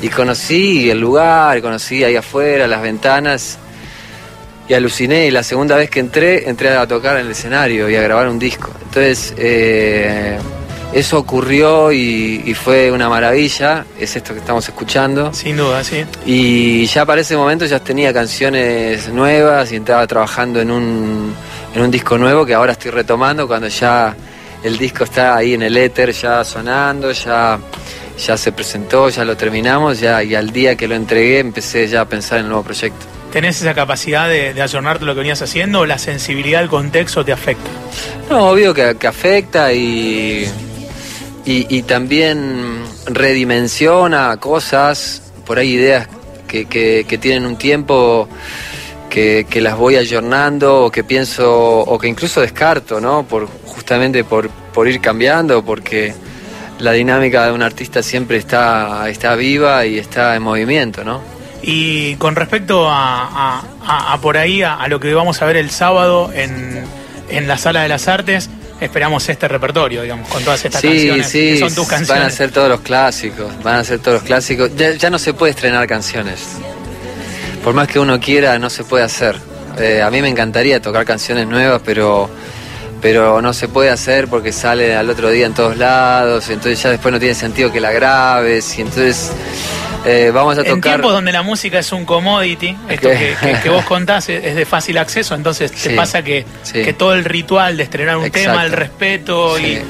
Y 0.00 0.08
conocí 0.08 0.88
el 0.90 1.00
lugar, 1.00 1.60
conocí 1.60 2.04
ahí 2.04 2.14
afuera, 2.16 2.68
las 2.68 2.80
ventanas, 2.80 3.58
y 4.68 4.74
aluciné. 4.74 5.26
Y 5.26 5.30
la 5.30 5.42
segunda 5.42 5.76
vez 5.76 5.90
que 5.90 6.00
entré, 6.00 6.48
entré 6.48 6.70
a 6.70 6.86
tocar 6.86 7.16
en 7.16 7.26
el 7.26 7.32
escenario 7.32 7.88
y 7.88 7.96
a 7.96 8.02
grabar 8.02 8.28
un 8.28 8.38
disco. 8.38 8.70
Entonces, 8.84 9.34
eh, 9.36 10.38
eso 10.92 11.18
ocurrió 11.18 11.92
y, 11.92 12.42
y 12.44 12.54
fue 12.54 12.90
una 12.90 13.08
maravilla. 13.08 13.84
Es 13.98 14.16
esto 14.16 14.32
que 14.32 14.40
estamos 14.40 14.66
escuchando. 14.66 15.32
Sin 15.34 15.56
duda, 15.56 15.84
sí. 15.84 16.04
Y 16.24 16.86
ya 16.86 17.04
para 17.04 17.20
ese 17.20 17.36
momento 17.36 17.66
ya 17.66 17.78
tenía 17.80 18.12
canciones 18.12 19.08
nuevas 19.08 19.70
y 19.72 19.76
estaba 19.76 20.06
trabajando 20.06 20.60
en 20.60 20.70
un, 20.70 21.34
en 21.74 21.82
un 21.82 21.90
disco 21.90 22.16
nuevo 22.16 22.46
que 22.46 22.54
ahora 22.54 22.72
estoy 22.72 22.90
retomando 22.90 23.46
cuando 23.46 23.68
ya 23.68 24.16
el 24.62 24.78
disco 24.78 25.04
está 25.04 25.36
ahí 25.36 25.54
en 25.54 25.62
el 25.62 25.76
éter, 25.76 26.12
ya 26.12 26.42
sonando, 26.42 27.12
ya, 27.12 27.58
ya 28.18 28.36
se 28.36 28.52
presentó, 28.52 29.08
ya 29.08 29.24
lo 29.24 29.36
terminamos, 29.36 30.00
ya, 30.00 30.22
y 30.24 30.34
al 30.34 30.50
día 30.50 30.74
que 30.74 30.88
lo 30.88 30.94
entregué 30.94 31.38
empecé 31.38 31.86
ya 31.86 32.00
a 32.00 32.04
pensar 32.06 32.38
en 32.38 32.44
el 32.44 32.48
nuevo 32.48 32.64
proyecto. 32.64 33.06
¿Tenés 33.30 33.60
esa 33.60 33.74
capacidad 33.74 34.26
de, 34.26 34.54
de 34.54 34.62
ayornarte 34.62 35.04
lo 35.04 35.14
que 35.14 35.18
venías 35.20 35.42
haciendo 35.42 35.80
o 35.80 35.86
la 35.86 35.98
sensibilidad 35.98 36.60
del 36.60 36.70
contexto 36.70 37.24
te 37.24 37.32
afecta? 37.32 37.70
No, 38.30 38.48
obvio 38.48 38.72
que, 38.72 38.96
que 38.98 39.06
afecta 39.06 39.72
y, 39.72 40.50
y, 41.48 41.66
y 41.78 41.82
también 41.82 42.82
redimensiona 43.06 44.36
cosas, 44.38 45.22
por 45.46 45.58
ahí 45.58 45.72
ideas 45.72 46.08
que, 46.46 46.66
que- 46.66 47.18
tienen 47.18 47.46
un 47.46 47.56
tiempo 47.56 48.28
que, 49.10 49.46
que 49.48 49.60
las 49.60 49.76
voy 49.76 49.96
ayornando 49.96 50.84
o 50.84 50.90
que 50.90 51.04
pienso 51.04 51.50
o 51.80 51.98
que 51.98 52.08
incluso 52.08 52.40
descarto, 52.42 53.00
¿no? 53.00 53.22
Por, 53.22 53.48
justamente 53.64 54.24
por, 54.24 54.50
por 54.50 54.88
ir 54.88 55.00
cambiando, 55.00 55.64
porque 55.64 56.12
la 56.78 56.92
dinámica 56.92 57.46
de 57.46 57.52
un 57.52 57.62
artista 57.62 58.02
siempre 58.02 58.36
está, 58.36 59.08
está 59.08 59.34
viva 59.34 59.86
y 59.86 59.98
está 59.98 60.36
en 60.36 60.42
movimiento, 60.42 61.04
¿no? 61.04 61.20
Y 61.62 62.14
con 62.16 62.36
respecto 62.36 62.88
a, 62.88 63.62
a- 63.86 64.12
a- 64.12 64.18
por 64.20 64.36
ahí, 64.36 64.62
a 64.62 64.86
lo 64.88 65.00
que 65.00 65.12
vamos 65.14 65.40
a 65.42 65.46
ver 65.46 65.56
el 65.56 65.70
sábado 65.70 66.30
en, 66.34 66.84
en 67.30 67.48
la 67.48 67.56
Sala 67.58 67.82
de 67.82 67.88
las 67.88 68.06
Artes, 68.06 68.48
esperamos 68.80 69.28
este 69.28 69.48
repertorio, 69.48 70.02
digamos, 70.02 70.28
con 70.28 70.42
todas 70.44 70.64
estas 70.64 70.80
Sí, 70.80 70.88
canciones, 70.88 71.28
sí, 71.28 71.38
que 71.54 71.58
son 71.58 71.74
tus 71.74 71.88
canciones. 71.88 72.08
van 72.08 72.22
a 72.22 72.30
ser 72.30 72.50
todos 72.50 72.68
los 72.68 72.80
clásicos, 72.80 73.62
van 73.62 73.76
a 73.76 73.84
ser 73.84 73.98
todos 74.00 74.14
los 74.18 74.22
clásicos. 74.24 74.70
Ya, 74.76 74.92
ya 74.92 75.10
no 75.10 75.18
se 75.18 75.34
puede 75.34 75.50
estrenar 75.50 75.86
canciones. 75.86 76.40
Por 77.64 77.74
más 77.74 77.88
que 77.88 77.98
uno 77.98 78.18
quiera, 78.20 78.58
no 78.58 78.70
se 78.70 78.84
puede 78.84 79.04
hacer. 79.04 79.36
Eh, 79.78 80.02
a 80.02 80.10
mí 80.10 80.22
me 80.22 80.28
encantaría 80.28 80.80
tocar 80.80 81.04
canciones 81.04 81.46
nuevas, 81.46 81.80
pero, 81.84 82.28
pero 83.02 83.40
no 83.42 83.52
se 83.52 83.68
puede 83.68 83.90
hacer 83.90 84.28
porque 84.28 84.52
sale 84.52 84.96
al 84.96 85.08
otro 85.10 85.30
día 85.30 85.46
en 85.46 85.54
todos 85.54 85.76
lados, 85.76 86.48
entonces 86.48 86.82
ya 86.82 86.90
después 86.90 87.12
no 87.12 87.18
tiene 87.20 87.34
sentido 87.34 87.70
que 87.70 87.80
la 87.80 87.92
grabes, 87.92 88.76
y 88.78 88.82
entonces 88.82 89.30
eh, 90.04 90.30
vamos 90.32 90.56
a 90.58 90.62
En 90.62 90.80
tiempos 90.80 91.12
donde 91.12 91.32
la 91.32 91.42
música 91.42 91.78
es 91.78 91.92
un 91.92 92.04
commodity, 92.04 92.76
esto 92.88 93.08
que, 93.10 93.34
que- 93.40 93.60
que 93.62 93.68
vos 93.68 93.84
contás 93.84 94.28
es, 94.28 94.54
de 94.54 94.64
fácil 94.64 94.96
acceso, 94.98 95.34
entonces 95.34 95.70
te 95.72 95.90
Sí, 95.90 95.96
pasa 95.96 96.22
que, 96.22 96.44
sí. 96.62 96.82
que 96.82 96.92
todo 96.92 97.14
el 97.14 97.24
ritual 97.24 97.76
de 97.76 97.82
estrenar 97.82 98.16
un 98.16 98.24
Exacto. 98.24 98.50
tema, 98.50 98.64
el 98.64 98.72
respeto 98.72 99.58
y- 99.58 99.62
Sí. 99.62 99.82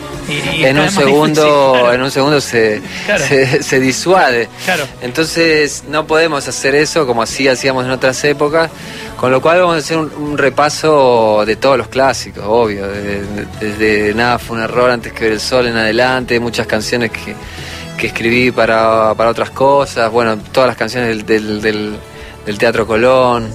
y, 0.57 0.57
y 0.61 0.65
en 0.65 0.79
un 0.79 0.91
segundo, 0.91 1.43
difícil, 1.45 1.81
claro. 1.81 1.93
en 1.95 2.03
un 2.03 2.11
segundo 2.11 2.41
se, 2.41 2.83
Claro. 3.07 3.25
se, 3.27 3.63
se 3.63 3.81
disuade. 3.81 4.49
Claro. 4.65 4.85
Entonces 5.03 5.85
no 5.89 6.07
podemos 6.07 6.47
hacer 6.49 6.75
eso 6.75 7.07
como 7.07 7.23
así 7.23 7.47
hacíamos 7.49 7.85
en 7.85 7.91
otras 7.91 8.23
épocas, 8.25 8.71
con 9.17 9.31
lo 9.31 9.41
cual 9.41 9.61
vamos 9.61 9.77
a 9.77 9.79
hacer 9.79 9.97
un, 9.99 10.13
un 10.17 10.39
repaso 10.39 11.45
de 11.47 11.57
todos 11.57 11.77
los 11.79 11.89
clásicos, 11.89 12.45
obvio, 12.47 12.87
de- 12.89 13.23
de- 13.23 13.47
desde 13.61 14.15
Nada 14.15 14.39
fue 14.39 14.57
un 14.57 14.63
error 14.63 14.91
antes 14.91 15.13
que 15.13 15.25
ver 15.25 15.33
el 15.35 15.41
sol 15.41 15.67
en 15.67 15.77
adelante, 15.77 16.39
muchas 16.41 16.67
canciones 16.67 17.11
que, 17.11 17.35
que 17.99 18.07
escribí 18.07 18.51
para, 18.53 19.13
para 19.17 19.31
otras 19.31 19.51
cosas, 19.51 20.11
bueno, 20.11 20.39
todas 20.53 20.69
las 20.69 20.77
canciones 20.77 21.09
del, 21.09 21.27
del, 21.27 21.61
del- 21.61 21.97
del 22.47 22.57
Teatro 22.59 22.87
Colón, 22.87 23.51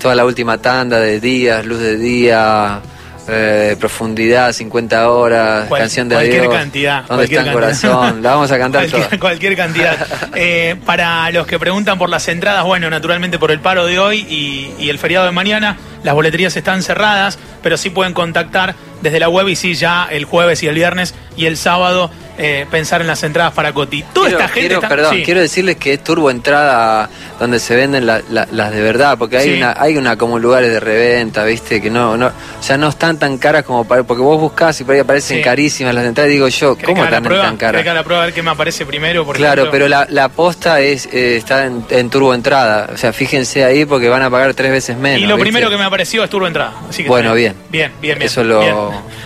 toda 0.00 0.14
la 0.14 0.24
última 0.24 0.58
tanda 0.58 1.00
de 1.00 1.18
Días, 1.18 1.66
Luz 1.66 1.80
de 1.80 1.96
Día, 1.96 2.80
eh, 3.28 3.76
Profundidad, 3.80 4.52
50 4.52 5.10
horas, 5.10 5.66
Cual- 5.68 5.80
Canción 5.80 6.08
de 6.08 6.14
cualquier 6.16 6.40
Adiós, 6.42 6.54
cantidad, 6.54 6.96
¿Dónde 7.00 7.14
cualquier 7.16 7.38
está 7.40 7.50
el 7.50 7.54
corazón? 7.54 8.22
La 8.22 8.30
vamos 8.34 8.52
a 8.52 8.58
cantar 8.58 8.82
cualquier, 8.82 9.06
toda. 9.06 9.18
cualquier 9.20 9.56
cantidad. 9.56 10.06
Eh, 10.34 10.76
para 10.86 11.30
los 11.32 11.46
que 11.46 11.58
preguntan 11.58 11.98
por 11.98 12.08
las 12.08 12.26
entradas, 12.28 12.64
bueno, 12.64 12.88
naturalmente 12.90 13.38
por 13.38 13.50
el 13.50 13.60
paro 13.60 13.86
de 13.86 13.98
hoy 13.98 14.20
y, 14.28 14.72
y 14.82 14.88
el 14.88 14.98
feriado 14.98 15.26
de 15.26 15.32
mañana, 15.32 15.76
las 16.04 16.14
boleterías 16.14 16.56
están 16.56 16.82
cerradas, 16.82 17.38
pero 17.62 17.76
sí 17.76 17.90
pueden 17.90 18.14
contactar 18.14 18.74
desde 19.02 19.20
la 19.20 19.28
web 19.28 19.48
y 19.48 19.56
sí 19.56 19.74
ya 19.74 20.08
el 20.10 20.24
jueves 20.24 20.62
y 20.62 20.68
el 20.68 20.74
viernes 20.74 21.14
y 21.36 21.46
el 21.46 21.56
sábado 21.56 22.10
eh, 22.38 22.66
pensar 22.70 23.02
en 23.02 23.06
las 23.08 23.22
entradas 23.24 23.52
para 23.52 23.74
Coti. 23.74 24.02
Toda 24.14 24.28
Quiero, 24.28 24.38
esta 24.40 24.48
gente 24.48 24.60
quiero- 24.60 24.74
está- 24.76 24.88
perdón, 24.88 25.16
sí. 25.16 25.22
quiero 25.22 25.40
decirles 25.42 25.76
que 25.76 25.92
es 25.92 26.02
turbo 26.02 26.30
entrada 26.30 27.10
donde 27.38 27.58
se 27.60 27.76
venden 27.76 28.06
la- 28.06 28.22
la- 28.30 28.48
las 28.50 28.72
de 28.72 28.80
verdad, 28.80 29.18
porque 29.18 29.36
hay 29.36 29.50
Sí. 29.50 29.56
una, 29.58 29.76
hay 29.78 29.96
una 29.98 30.16
como 30.16 30.38
lugares 30.38 30.70
de 30.70 30.80
reventa, 30.80 31.44
viste, 31.44 31.82
que 31.82 31.90
no, 31.90 32.16
no, 32.16 32.28
o 32.28 32.62
sea, 32.62 32.78
no 32.78 32.88
están 32.88 33.18
tan 33.18 33.36
caras 33.36 33.64
como 33.64 33.84
para, 33.86 34.02
porque 34.04 34.22
vos 34.22 34.40
buscás 34.40 34.80
y 34.80 34.84
por 34.84 34.94
ahí 34.94 35.00
aparecen 35.02 35.38
Sí. 35.38 35.42
carísimas 35.42 35.94
las 35.94 36.06
entradas, 36.06 36.30
digo 36.30 36.48
yo, 36.48 36.74
¿Querés 36.74 36.86
que 36.86 36.92
¿cómo 36.94 37.04
están 37.04 37.22
prueba? 37.22 37.44
tan 37.44 37.56
caras? 37.58 37.72
¿Querés 37.72 37.84
que 37.84 37.90
haga 37.90 38.00
la 38.00 38.04
prueba 38.04 38.22
a 38.22 38.26
ver 38.26 38.34
qué 38.34 38.42
me 38.42 38.50
aparece 38.50 38.86
primero? 38.86 39.26
Por 39.26 39.36
Claro, 39.36 39.62
ejemplo? 39.62 39.72
pero 39.72 39.88
la, 39.88 40.06
la 40.08 40.28
posta 40.30 40.80
es 40.80 41.06
eh, 41.12 41.36
está 41.36 41.66
en, 41.66 41.84
en 41.90 42.08
turbo 42.08 42.32
entrada, 42.34 42.88
o 42.94 42.96
sea, 42.96 43.12
fíjense 43.12 43.62
ahí 43.62 43.84
porque 43.84 44.08
van 44.08 44.22
a 44.22 44.30
pagar 44.30 44.54
tres 44.54 44.70
veces 44.72 44.96
menos. 44.96 45.20
Y 45.20 45.26
lo 45.26 45.34
¿viste? 45.36 45.42
primero 45.50 45.68
que 45.68 45.76
me 45.76 45.84
apareció 45.84 46.24
es 46.24 46.30
turbo 46.30 46.46
entrada. 46.46 46.72
Así 46.88 47.02
que 47.02 47.08
Bueno, 47.10 47.34
bien. 47.34 47.54
Bien, 47.68 47.92
bien, 48.00 48.18
bien. 48.18 48.22
Eso 48.22 48.42
lo, 48.42 48.60
bien. 48.60 48.74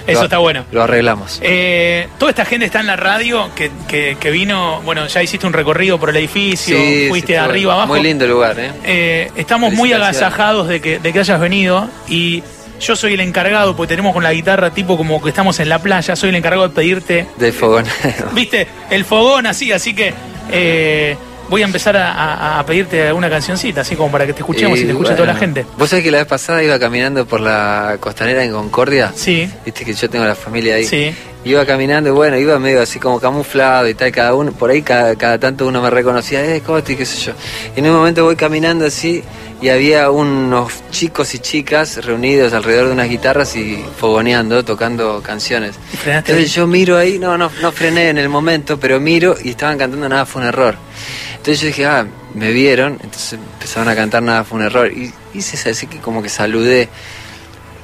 Eso 0.06 0.20
lo- 0.20 0.24
está 0.24 0.38
bueno. 0.38 0.64
Lo 0.72 0.82
arreglamos. 0.82 1.40
Eh, 1.42 2.08
toda 2.18 2.30
esta 2.30 2.44
gente 2.44 2.66
está 2.66 2.80
en 2.80 2.86
la 2.86 2.96
radio 2.96 3.50
que, 3.54 3.70
que- 3.88 4.16
que 4.18 4.30
vino, 4.30 4.80
bueno, 4.84 5.06
ya 5.06 5.22
hiciste 5.22 5.46
un 5.46 5.52
recorrido 5.52 5.98
por 5.98 6.10
el 6.10 6.16
edificio, 6.16 6.76
Sí, 6.76 7.06
fuiste 7.08 7.28
sí, 7.28 7.32
de 7.34 7.38
arriba 7.38 7.74
abajo. 7.74 7.88
Muy 7.88 8.02
lindo 8.02 8.26
lugar, 8.26 8.58
¿eh? 8.58 8.70
Eh, 8.84 9.30
estamos 9.36 9.72
muy 9.72 9.92
agasajados 9.92 10.68
de 10.68 10.80
que, 10.80 10.98
de 10.98 11.12
que 11.12 11.18
hayas 11.20 11.40
venido 11.40 11.88
y 12.08 12.42
yo 12.80 12.94
soy 12.94 13.14
el 13.14 13.20
encargado, 13.20 13.74
porque 13.74 13.88
tenemos 13.94 14.12
con 14.12 14.22
la 14.22 14.32
guitarra 14.34 14.70
tipo 14.70 14.96
como 14.98 15.22
que 15.22 15.30
estamos 15.30 15.58
en 15.60 15.68
la 15.70 15.78
playa, 15.78 16.14
soy 16.14 16.28
el 16.28 16.34
encargado 16.36 16.68
de 16.68 16.74
pedirte, 16.74 17.26
De 17.38 17.50
fogonero. 17.52 17.94
viste, 18.32 18.66
el 18.90 19.04
fogón 19.06 19.46
así, 19.46 19.72
así 19.72 19.94
que 19.94 20.12
eh, 20.52 21.16
voy 21.48 21.62
a 21.62 21.64
empezar 21.64 21.96
a, 21.96 22.12
a- 22.12 22.58
a 22.60 22.66
pedirte 22.66 23.12
una 23.12 23.28
cancioncita, 23.30 23.80
así 23.82 23.96
como 23.96 24.10
para 24.10 24.26
que 24.26 24.32
te 24.32 24.40
escuchemos 24.40 24.78
y, 24.78 24.84
te 24.84 24.90
escuche 24.90 25.14
toda 25.14 25.26
la 25.26 25.34
gente. 25.36 25.64
Vos 25.78 25.88
sabés 25.90 26.04
que 26.04 26.10
la 26.10 26.18
vez 26.18 26.26
pasada 26.26 26.62
iba 26.62 26.78
caminando 26.78 27.26
por 27.26 27.40
la 27.40 27.96
costanera 28.00 28.42
en 28.44 28.52
Concordia. 28.52 29.12
Sí, 29.14 29.48
Viste 29.64 29.84
que 29.84 29.94
yo 29.94 30.08
tengo 30.10 30.24
la 30.24 30.34
familia 30.34 30.74
ahí. 30.76 30.84
sí. 30.84 31.14
Iba 31.46 31.64
caminando 31.64 32.10
y 32.10 32.12
bueno, 32.12 32.36
iba 32.38 32.58
medio 32.58 32.82
así 32.82 32.98
como 32.98 33.20
camuflado 33.20 33.88
y 33.88 33.94
tal, 33.94 34.10
cada 34.10 34.34
uno, 34.34 34.50
por 34.50 34.68
ahí 34.68 34.82
cada, 34.82 35.14
cada 35.14 35.38
tanto 35.38 35.64
uno 35.68 35.80
me 35.80 35.90
reconocía, 35.90 36.44
eh, 36.44 36.60
Coti, 36.60 36.96
qué 36.96 37.06
sé 37.06 37.20
yo. 37.20 37.34
Y 37.76 37.78
en 37.78 37.86
un 37.86 37.92
momento 37.92 38.24
voy 38.24 38.34
caminando 38.34 38.84
así 38.84 39.22
y 39.62 39.68
había 39.68 40.10
unos 40.10 40.72
chicos 40.90 41.36
y 41.36 41.38
chicas 41.38 42.04
reunidos 42.04 42.52
alrededor 42.52 42.88
de 42.88 42.94
unas 42.94 43.08
guitarras 43.08 43.54
y 43.54 43.80
fogoneando, 43.96 44.64
tocando 44.64 45.22
canciones. 45.22 45.76
¿Y 45.94 45.96
frenaste 45.96 46.32
Entonces 46.32 46.52
yo 46.52 46.66
miro 46.66 46.96
ahí, 46.96 47.20
no, 47.20 47.38
no, 47.38 47.48
no 47.62 47.70
frené 47.70 48.08
en 48.08 48.18
el 48.18 48.28
momento, 48.28 48.80
pero 48.80 48.98
miro 48.98 49.36
y 49.40 49.50
estaban 49.50 49.78
cantando 49.78 50.08
Nada 50.08 50.26
fue 50.26 50.42
un 50.42 50.48
error. 50.48 50.74
Entonces 51.36 51.60
yo 51.60 51.68
dije, 51.68 51.86
ah, 51.86 52.08
me 52.34 52.50
vieron, 52.50 52.94
entonces 53.04 53.34
empezaron 53.34 53.88
a 53.88 53.94
cantar 53.94 54.20
Nada 54.20 54.42
fue 54.42 54.58
un 54.58 54.64
error. 54.64 54.90
Y 54.90 55.12
hice 55.32 55.70
así 55.70 55.86
que 55.86 55.98
como 55.98 56.24
que 56.24 56.28
saludé. 56.28 56.88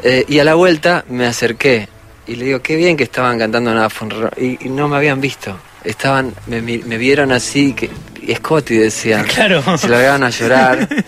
Eh, 0.03 0.25
y 0.27 0.41
a 0.41 0.45
la 0.45 0.55
vuelta 0.55 1.05
me 1.09 1.27
acerqué 1.27 1.92
y 2.27 2.37
le 2.37 2.45
digo, 2.47 2.61
qué 2.63 2.77
bien 2.77 2.97
que 2.97 3.05
estaban 3.05 3.39
cantando 3.39 3.73
Nada 3.75 3.91
fue 3.91 4.07
un 4.09 4.15
error. 4.15 4.33
Y, 4.39 4.67
y 4.67 4.69
no 4.69 4.89
me 4.89 4.97
habían 4.97 5.21
visto. 5.21 5.59
Estaban, 5.85 6.33
me, 6.47 6.61
me 6.63 6.97
vieron 6.97 7.33
así, 7.33 7.73
que 7.73 7.91
Scotty 8.37 8.77
decían. 8.77 9.25
Claro. 9.35 9.63
Se 9.77 9.89
lo 9.89 9.97
habían 9.97 10.23
a 10.25 10.31
llorar. 10.31 10.89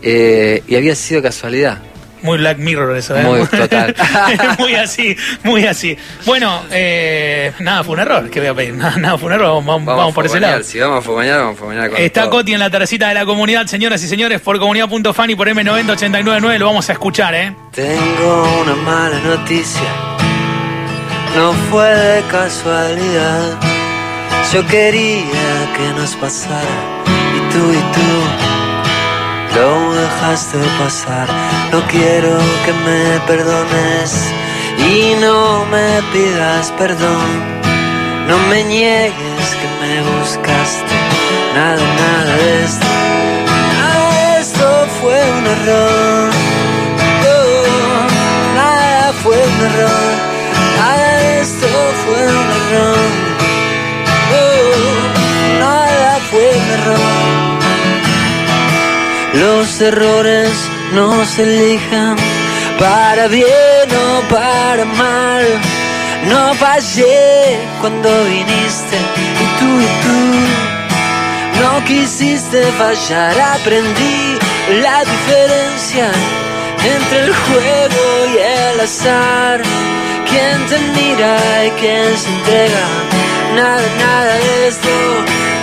Eh, 0.00 0.62
y 0.68 0.76
había 0.76 0.94
sido 0.94 1.20
casualidad. 1.20 1.78
Muy 2.22 2.38
Black 2.38 2.58
Mirror 2.58 2.96
eso, 2.96 3.16
¿eh? 3.16 3.22
Muy 3.24 3.44
total. 3.46 3.94
muy 4.58 4.74
así, 4.76 5.16
muy 5.42 5.66
así. 5.66 5.96
Bueno, 6.24 6.62
eh, 6.70 7.52
nada, 7.58 7.82
fue 7.82 7.94
un 7.94 8.00
error. 8.00 8.30
¿Qué 8.30 8.38
voy 8.38 8.48
a 8.48 8.54
pedir? 8.54 8.74
Nada, 8.74 8.96
nada 8.96 9.18
fue 9.18 9.26
un 9.26 9.32
error. 9.34 9.62
Vamos, 9.64 9.84
vamos- 9.84 10.14
por 10.14 10.26
ese 10.26 10.38
lado. 10.38 10.62
Si 10.62 10.78
vamos 10.78 10.98
a 11.00 11.02
fogonear, 11.02 11.38
vamos 11.40 11.56
a 11.56 11.58
fogonear 11.58 11.90
con 11.90 12.00
Está 12.00 12.22
todo. 12.22 12.30
Coti 12.30 12.52
en 12.54 12.60
la 12.60 12.70
tercita 12.70 13.08
de 13.08 13.14
la 13.14 13.24
comunidad, 13.24 13.66
señoras 13.66 14.00
y 14.04 14.08
señores, 14.08 14.40
por 14.40 14.56
comunidad.fan 14.60 15.30
y 15.30 15.34
por 15.34 15.48
M90899. 15.48 16.58
Lo 16.58 16.66
vamos 16.66 16.88
a 16.88 16.92
escuchar, 16.92 17.34
¿eh? 17.34 17.54
Tengo 17.72 18.60
una 18.62 18.74
mala 18.76 19.18
noticia, 19.20 19.82
no 21.38 21.52
fue 21.70 21.88
de 21.88 22.22
casualidad. 22.36 23.46
Yo 24.52 24.66
quería 24.66 25.50
que 25.76 25.86
nos 25.96 26.16
pasara 26.16 26.78
y 27.36 27.40
tú 27.52 27.62
y 27.80 27.82
tú 27.96 28.10
lo 29.56 29.94
dejaste 30.02 30.58
pasar. 30.80 31.28
No 31.72 31.80
quiero 31.92 32.34
que 32.64 32.72
me 32.86 33.02
perdones 33.30 34.10
y 34.90 35.14
no 35.24 35.64
me 35.66 35.88
pidas 36.12 36.72
perdón. 36.72 37.30
No 38.28 38.36
me 38.50 38.64
niegues 38.64 39.46
que 39.60 39.68
me 39.80 39.94
buscaste. 40.10 40.96
Nada, 41.54 41.84
nada 42.02 42.34
de 42.36 42.64
esto. 42.64 42.86
Esto 44.40 44.68
fue 45.00 45.18
un 45.38 45.44
error. 45.56 46.30
Oh, 47.30 48.56
nada 48.56 49.12
fue 49.22 49.36
un 49.36 49.58
error. 49.68 50.27
Esto 51.50 51.66
fue 52.04 52.22
un 52.40 52.48
error. 52.60 53.08
Oh, 54.38 55.60
nada 55.60 56.12
fue 56.30 56.44
un 56.60 56.66
error. 56.78 57.14
Los 59.32 59.80
errores 59.80 60.52
no 60.92 61.24
se 61.24 61.44
elijan 61.44 62.16
para 62.78 63.28
bien 63.28 63.88
o 64.08 64.28
para 64.28 64.84
mal. 64.84 65.46
No 66.28 66.52
fallé 66.52 67.58
cuando 67.80 68.10
viniste 68.24 68.98
y 69.42 69.46
tú 69.58 69.70
y 69.86 69.90
tú 70.04 70.20
no 71.62 71.72
quisiste 71.86 72.60
fallar. 72.82 73.34
Aprendí 73.58 74.38
la 74.82 74.98
diferencia 75.12 76.10
entre 76.94 77.18
el 77.24 77.34
juego 77.34 78.04
y 78.34 78.36
el 78.36 78.80
azar. 78.80 79.62
Quien 80.30 80.66
te 80.66 80.78
mira 80.78 81.64
y 81.66 81.70
quien 81.80 82.16
se 82.16 82.28
entrega. 82.28 82.84
Nada, 83.56 83.82
nada 83.98 84.34
de 84.34 84.68
esto, 84.68 84.88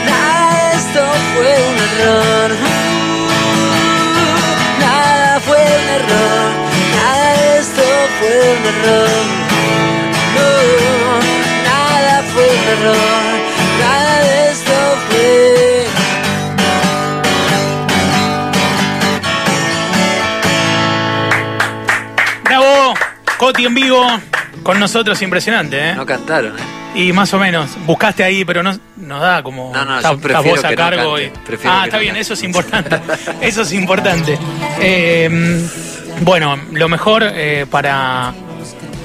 nada 0.05 0.71
de 0.71 0.77
esto 0.77 1.01
fue 1.33 1.51
un 1.69 1.77
error. 1.87 2.49
Nada 4.79 5.39
fue 5.41 5.57
un 5.57 5.87
error, 5.99 6.45
nada 6.97 7.29
de 7.37 7.59
esto 7.59 7.83
fue 8.19 8.33
un 8.55 8.63
error. 8.73 9.09
No, 10.35 10.49
nada 11.69 12.23
fue 12.33 12.43
un 12.43 12.65
error, 12.75 13.25
nada 13.79 14.15
de 14.23 14.51
esto 14.51 14.75
fue. 15.07 15.25
Coti 23.37 23.65
en 23.65 23.75
vivo 23.75 24.07
con 24.63 24.79
nosotros, 24.79 25.21
impresionante, 25.21 25.89
¿eh? 25.89 25.95
No 25.95 26.05
cantaron, 26.05 26.57
¿eh? 26.57 26.61
Y 26.95 27.11
más 27.11 27.33
o 27.33 27.39
menos, 27.39 27.71
buscaste 27.85 28.23
ahí, 28.23 28.45
pero 28.45 28.63
no 28.63 28.71
nos 28.97 29.21
da 29.21 29.43
como. 29.43 29.71
No, 29.73 29.83
no, 29.83 29.95
vos 29.95 30.63
a 30.63 30.69
que 30.69 30.75
no 30.75 30.81
cargo. 30.81 31.15
cante, 31.15 31.25
y- 31.25 31.45
prefiero 31.45 31.75
ah, 31.75 31.85
está 31.85 31.97
bien, 31.97 32.11
cante. 32.13 32.21
eso 32.21 32.33
es 32.35 32.43
importante. 32.43 32.99
eso 33.41 33.61
es 33.63 33.73
importante. 33.73 34.39
Eh, 34.79 35.67
bueno, 36.21 36.57
lo 36.71 36.87
mejor 36.87 37.23
eh, 37.25 37.65
para, 37.69 38.33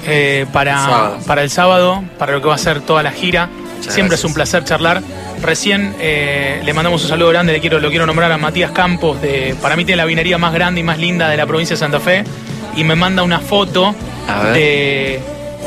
eh, 0.06 0.46
para, 0.52 1.18
para 1.26 1.42
el 1.42 1.50
sábado, 1.50 2.04
para 2.18 2.32
lo 2.32 2.40
que 2.40 2.48
va 2.48 2.54
a 2.54 2.58
ser 2.58 2.80
toda 2.80 3.02
la 3.02 3.10
gira. 3.10 3.48
Muchas 3.78 3.94
Siempre 3.94 4.10
gracias. 4.10 4.20
es 4.20 4.24
un 4.26 4.34
placer 4.34 4.64
charlar. 4.64 5.02
Recién 5.42 5.94
eh, 5.98 6.60
le 6.64 6.72
mandamos 6.74 7.02
un 7.02 7.08
saludo 7.08 7.30
grande, 7.30 7.52
le 7.52 7.60
quiero, 7.60 7.80
lo 7.80 7.88
quiero 7.88 8.06
nombrar 8.06 8.30
a 8.30 8.36
Matías 8.36 8.70
Campos, 8.72 9.20
de, 9.22 9.56
para 9.60 9.74
mí 9.74 9.84
tiene 9.86 9.96
la 9.96 10.04
vinería 10.04 10.36
más 10.38 10.52
grande 10.52 10.80
y 10.80 10.84
más 10.84 10.98
linda 10.98 11.28
de 11.30 11.36
la 11.38 11.46
provincia 11.46 11.74
de 11.74 11.80
Santa 11.80 11.98
Fe, 11.98 12.24
y 12.76 12.84
me 12.84 12.94
manda 12.94 13.22
una 13.22 13.40
foto 13.40 13.94
de, 14.52 15.18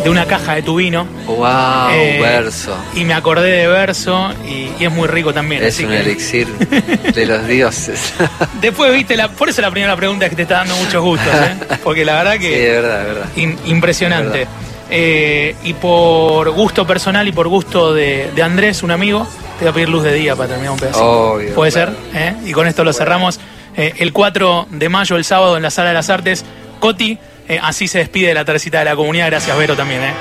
de 0.04 0.10
una 0.10 0.26
caja 0.26 0.56
de 0.56 0.64
tu 0.64 0.76
vino. 0.78 1.06
Wow, 1.28 1.90
Eh, 1.92 2.20
verso. 2.22 2.76
Y 2.96 3.04
me 3.06 3.14
acordé 3.14 3.50
de 3.52 3.68
verso 3.68 4.32
y, 4.48 4.70
y 4.80 4.86
es 4.86 4.92
muy 4.92 5.08
rico 5.08 5.34
también. 5.34 5.64
Es 5.64 5.76
así 5.76 5.86
un 5.86 5.92
que- 5.92 6.00
elixir 6.00 6.48
de 7.14 7.26
los 7.26 7.48
dioses. 7.48 8.14
Después, 8.62 8.92
viste, 8.94 9.16
la, 9.16 9.30
por 9.30 9.50
eso 9.50 9.62
la 9.62 9.72
primera 9.72 9.96
pregunta 9.96 10.26
es 10.26 10.30
que 10.32 10.36
te 10.36 10.42
está 10.44 10.56
dando 10.56 10.76
muchos 10.78 11.02
gustos, 11.02 11.34
¿eh? 11.34 11.78
Porque 11.84 12.04
la 12.06 12.16
verdad 12.16 12.34
sí, 12.34 12.40
que 12.40 12.68
es 12.78 12.82
verdad, 12.82 13.02
es 13.02 13.08
verdad. 13.08 13.30
in- 13.36 13.60
impresionante. 13.66 14.38
verdad. 14.40 14.52
Eh, 14.90 15.56
y 15.64 15.74
por 15.74 16.52
gusto 16.52 16.86
personal 16.86 17.28
y 17.28 17.32
por 17.32 17.48
gusto 17.48 17.94
de, 17.94 18.30
de 18.36 18.44
Andrés, 18.44 18.84
un 18.84 18.92
amigo, 18.92 19.26
te 19.58 19.66
voy 19.66 19.72
a 19.72 19.74
pedir 19.74 19.90
luz 19.90 20.04
de 20.04 20.14
día 20.14 20.36
para 20.36 20.50
terminar 20.50 20.74
un 20.74 20.80
pedacito. 20.80 21.06
Obvio, 21.34 21.54
¿Puede 21.56 21.72
claro. 21.72 21.94
ser? 22.12 22.22
¿Eh? 22.22 22.36
Y 22.46 22.52
con 22.52 22.68
esto 22.68 22.84
lo 22.84 22.94
cerramos. 22.94 23.40
Eh, 23.76 23.94
el 23.98 24.12
4 24.14 24.68
de 24.70 24.90
mayo, 24.90 25.16
el 25.16 25.24
sábado, 25.24 25.56
en 25.58 25.64
la 25.64 25.72
Sala 25.72 25.88
de 25.90 25.94
las 25.96 26.10
Artes, 26.10 26.46
Coti, 26.80 27.18
eh, 27.56 27.60
así 27.62 27.88
se 27.88 28.00
despide 28.00 28.28
de 28.30 28.34
la 28.34 28.46
tercita 28.46 28.80
de 28.80 28.86
la 28.86 28.96
comunidad. 28.96 29.28
Gracias, 29.28 29.58
Vero, 29.58 29.76
también. 29.76 30.04
¿eh? 30.04 30.14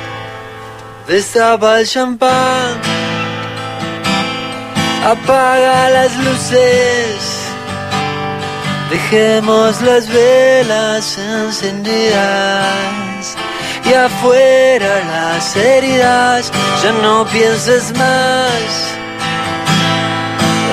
Destapa 1.09 1.81
el 1.81 1.87
champán, 1.87 2.81
apaga 5.05 5.91
las 5.91 6.17
luces, 6.17 7.41
dejemos 8.89 9.83
las 9.83 10.09
velas 10.09 11.19
encendidas 11.19 12.23
y 13.85 13.95
afuera 13.95 15.03
las 15.07 15.57
heridas, 15.57 16.53
ya 16.83 16.93
no 17.03 17.27
pienses 17.27 17.93
más 17.99 18.95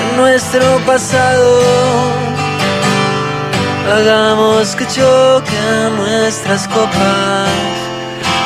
en 0.00 0.16
nuestro 0.16 0.78
pasado. 0.86 2.39
Hagamos 3.88 4.76
que 4.76 4.86
choquen 4.86 5.96
nuestras 5.96 6.68
copas 6.68 7.48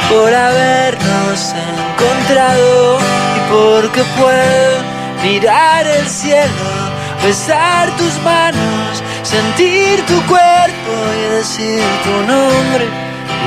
por 0.09 0.33
habernos 0.33 1.55
encontrado 1.71 2.99
y 3.37 3.53
porque 3.53 4.03
puedo 4.19 4.79
mirar 5.23 5.87
el 5.87 6.07
cielo, 6.07 6.71
besar 7.23 7.91
tus 7.97 8.21
manos, 8.23 9.03
sentir 9.23 10.05
tu 10.07 10.21
cuerpo 10.27 10.93
y 11.19 11.35
decir 11.35 11.83
tu 12.05 12.33
nombre 12.33 12.87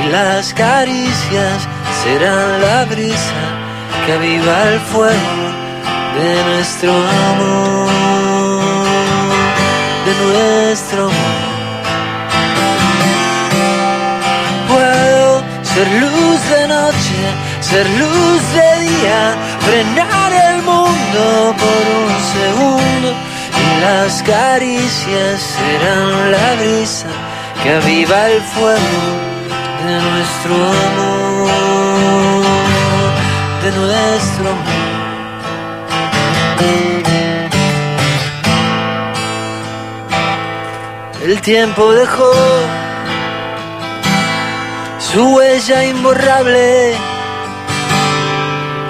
y 0.04 0.08
las 0.10 0.52
caricias 0.54 1.68
serán 2.02 2.60
la 2.60 2.84
brisa 2.84 3.44
que 4.04 4.12
aviva 4.12 4.62
el 4.72 4.80
fuego 4.80 5.68
de 6.18 6.44
nuestro 6.44 6.92
amor, 6.92 7.88
de 10.06 10.12
nuestro 10.26 11.04
amor. 11.06 11.17
Ser 15.78 15.90
luz 16.00 16.40
de 16.50 16.66
noche, 16.66 17.18
ser 17.60 17.86
luz 18.02 18.42
de 18.58 18.70
día, 18.88 19.20
frenar 19.66 20.32
el 20.48 20.56
mundo 20.70 21.22
por 21.62 21.82
un 22.02 22.12
segundo 22.36 23.08
y 23.62 23.80
las 23.80 24.22
caricias 24.24 25.34
serán 25.54 26.32
la 26.32 26.48
brisa 26.60 27.10
que 27.62 27.68
aviva 27.80 28.18
el 28.28 28.40
fuego 28.54 29.02
de 29.86 29.94
nuestro 30.08 30.54
amor, 30.88 32.44
de 33.62 33.70
nuestro 33.80 34.46
amor. 34.50 34.88
El 41.22 41.40
tiempo 41.42 41.92
dejó 41.92 42.32
su 45.12 45.24
huella 45.34 45.84
imborrable. 45.84 46.94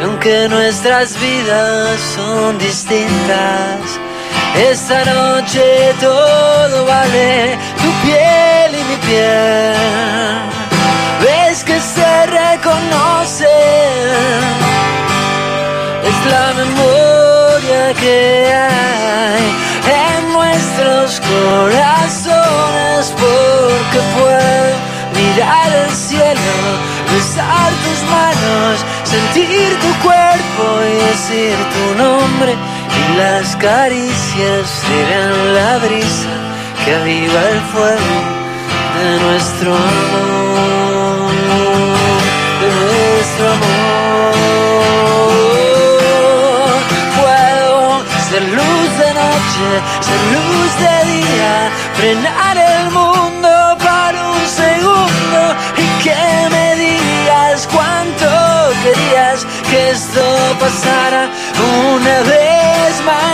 Aunque 0.02 0.48
nuestras 0.48 1.20
vidas 1.20 2.00
son 2.16 2.58
distintas, 2.58 4.00
esta 4.56 5.04
noche 5.04 5.94
todo 6.00 6.86
vale, 6.86 7.56
tu 7.82 7.90
piel 8.04 8.74
y 8.80 8.84
mi 8.90 8.96
piel. 9.06 9.74
Ves 11.22 11.62
que 11.64 11.78
se 11.80 12.26
reconocen, 12.26 13.48
es 16.10 16.18
la 16.32 16.46
memoria 16.62 17.94
que 17.94 18.52
hay 18.54 19.46
en 20.02 20.32
nuestros 20.32 21.20
corazones 21.20 23.12
porque 23.16 23.98
puedo 24.16 24.87
mirar 25.38 25.72
el 25.72 25.90
cielo, 25.94 26.52
besar 27.14 27.70
tus 27.84 28.00
manos, 28.10 28.84
sentir 29.04 29.68
tu 29.78 29.90
cuerpo 30.06 30.64
y 30.82 30.94
decir 31.10 31.56
tu 31.74 31.84
nombre 32.02 32.52
y 33.00 33.16
las 33.16 33.54
caricias 33.56 34.68
serán 34.68 35.54
la 35.54 35.78
brisa 35.78 36.34
que 36.84 36.94
aviva 36.94 37.40
el 37.54 37.60
fuego 37.72 38.16
de 38.98 39.08
nuestro 39.24 39.70
amor, 39.74 41.30
de 42.62 42.68
nuestro 42.82 43.44
amor. 43.56 44.34
Puedo 47.20 47.78
ser 48.28 48.42
luz 48.42 48.90
de 49.02 49.10
noche, 49.22 49.66
ser 50.00 50.20
luz 50.34 50.70
de 50.84 50.94
día, 51.12 51.52
frenar 51.94 52.56
esto 59.98 60.20
pasara 60.60 61.28
una 61.92 62.20
vez 62.22 63.02
más 63.04 63.27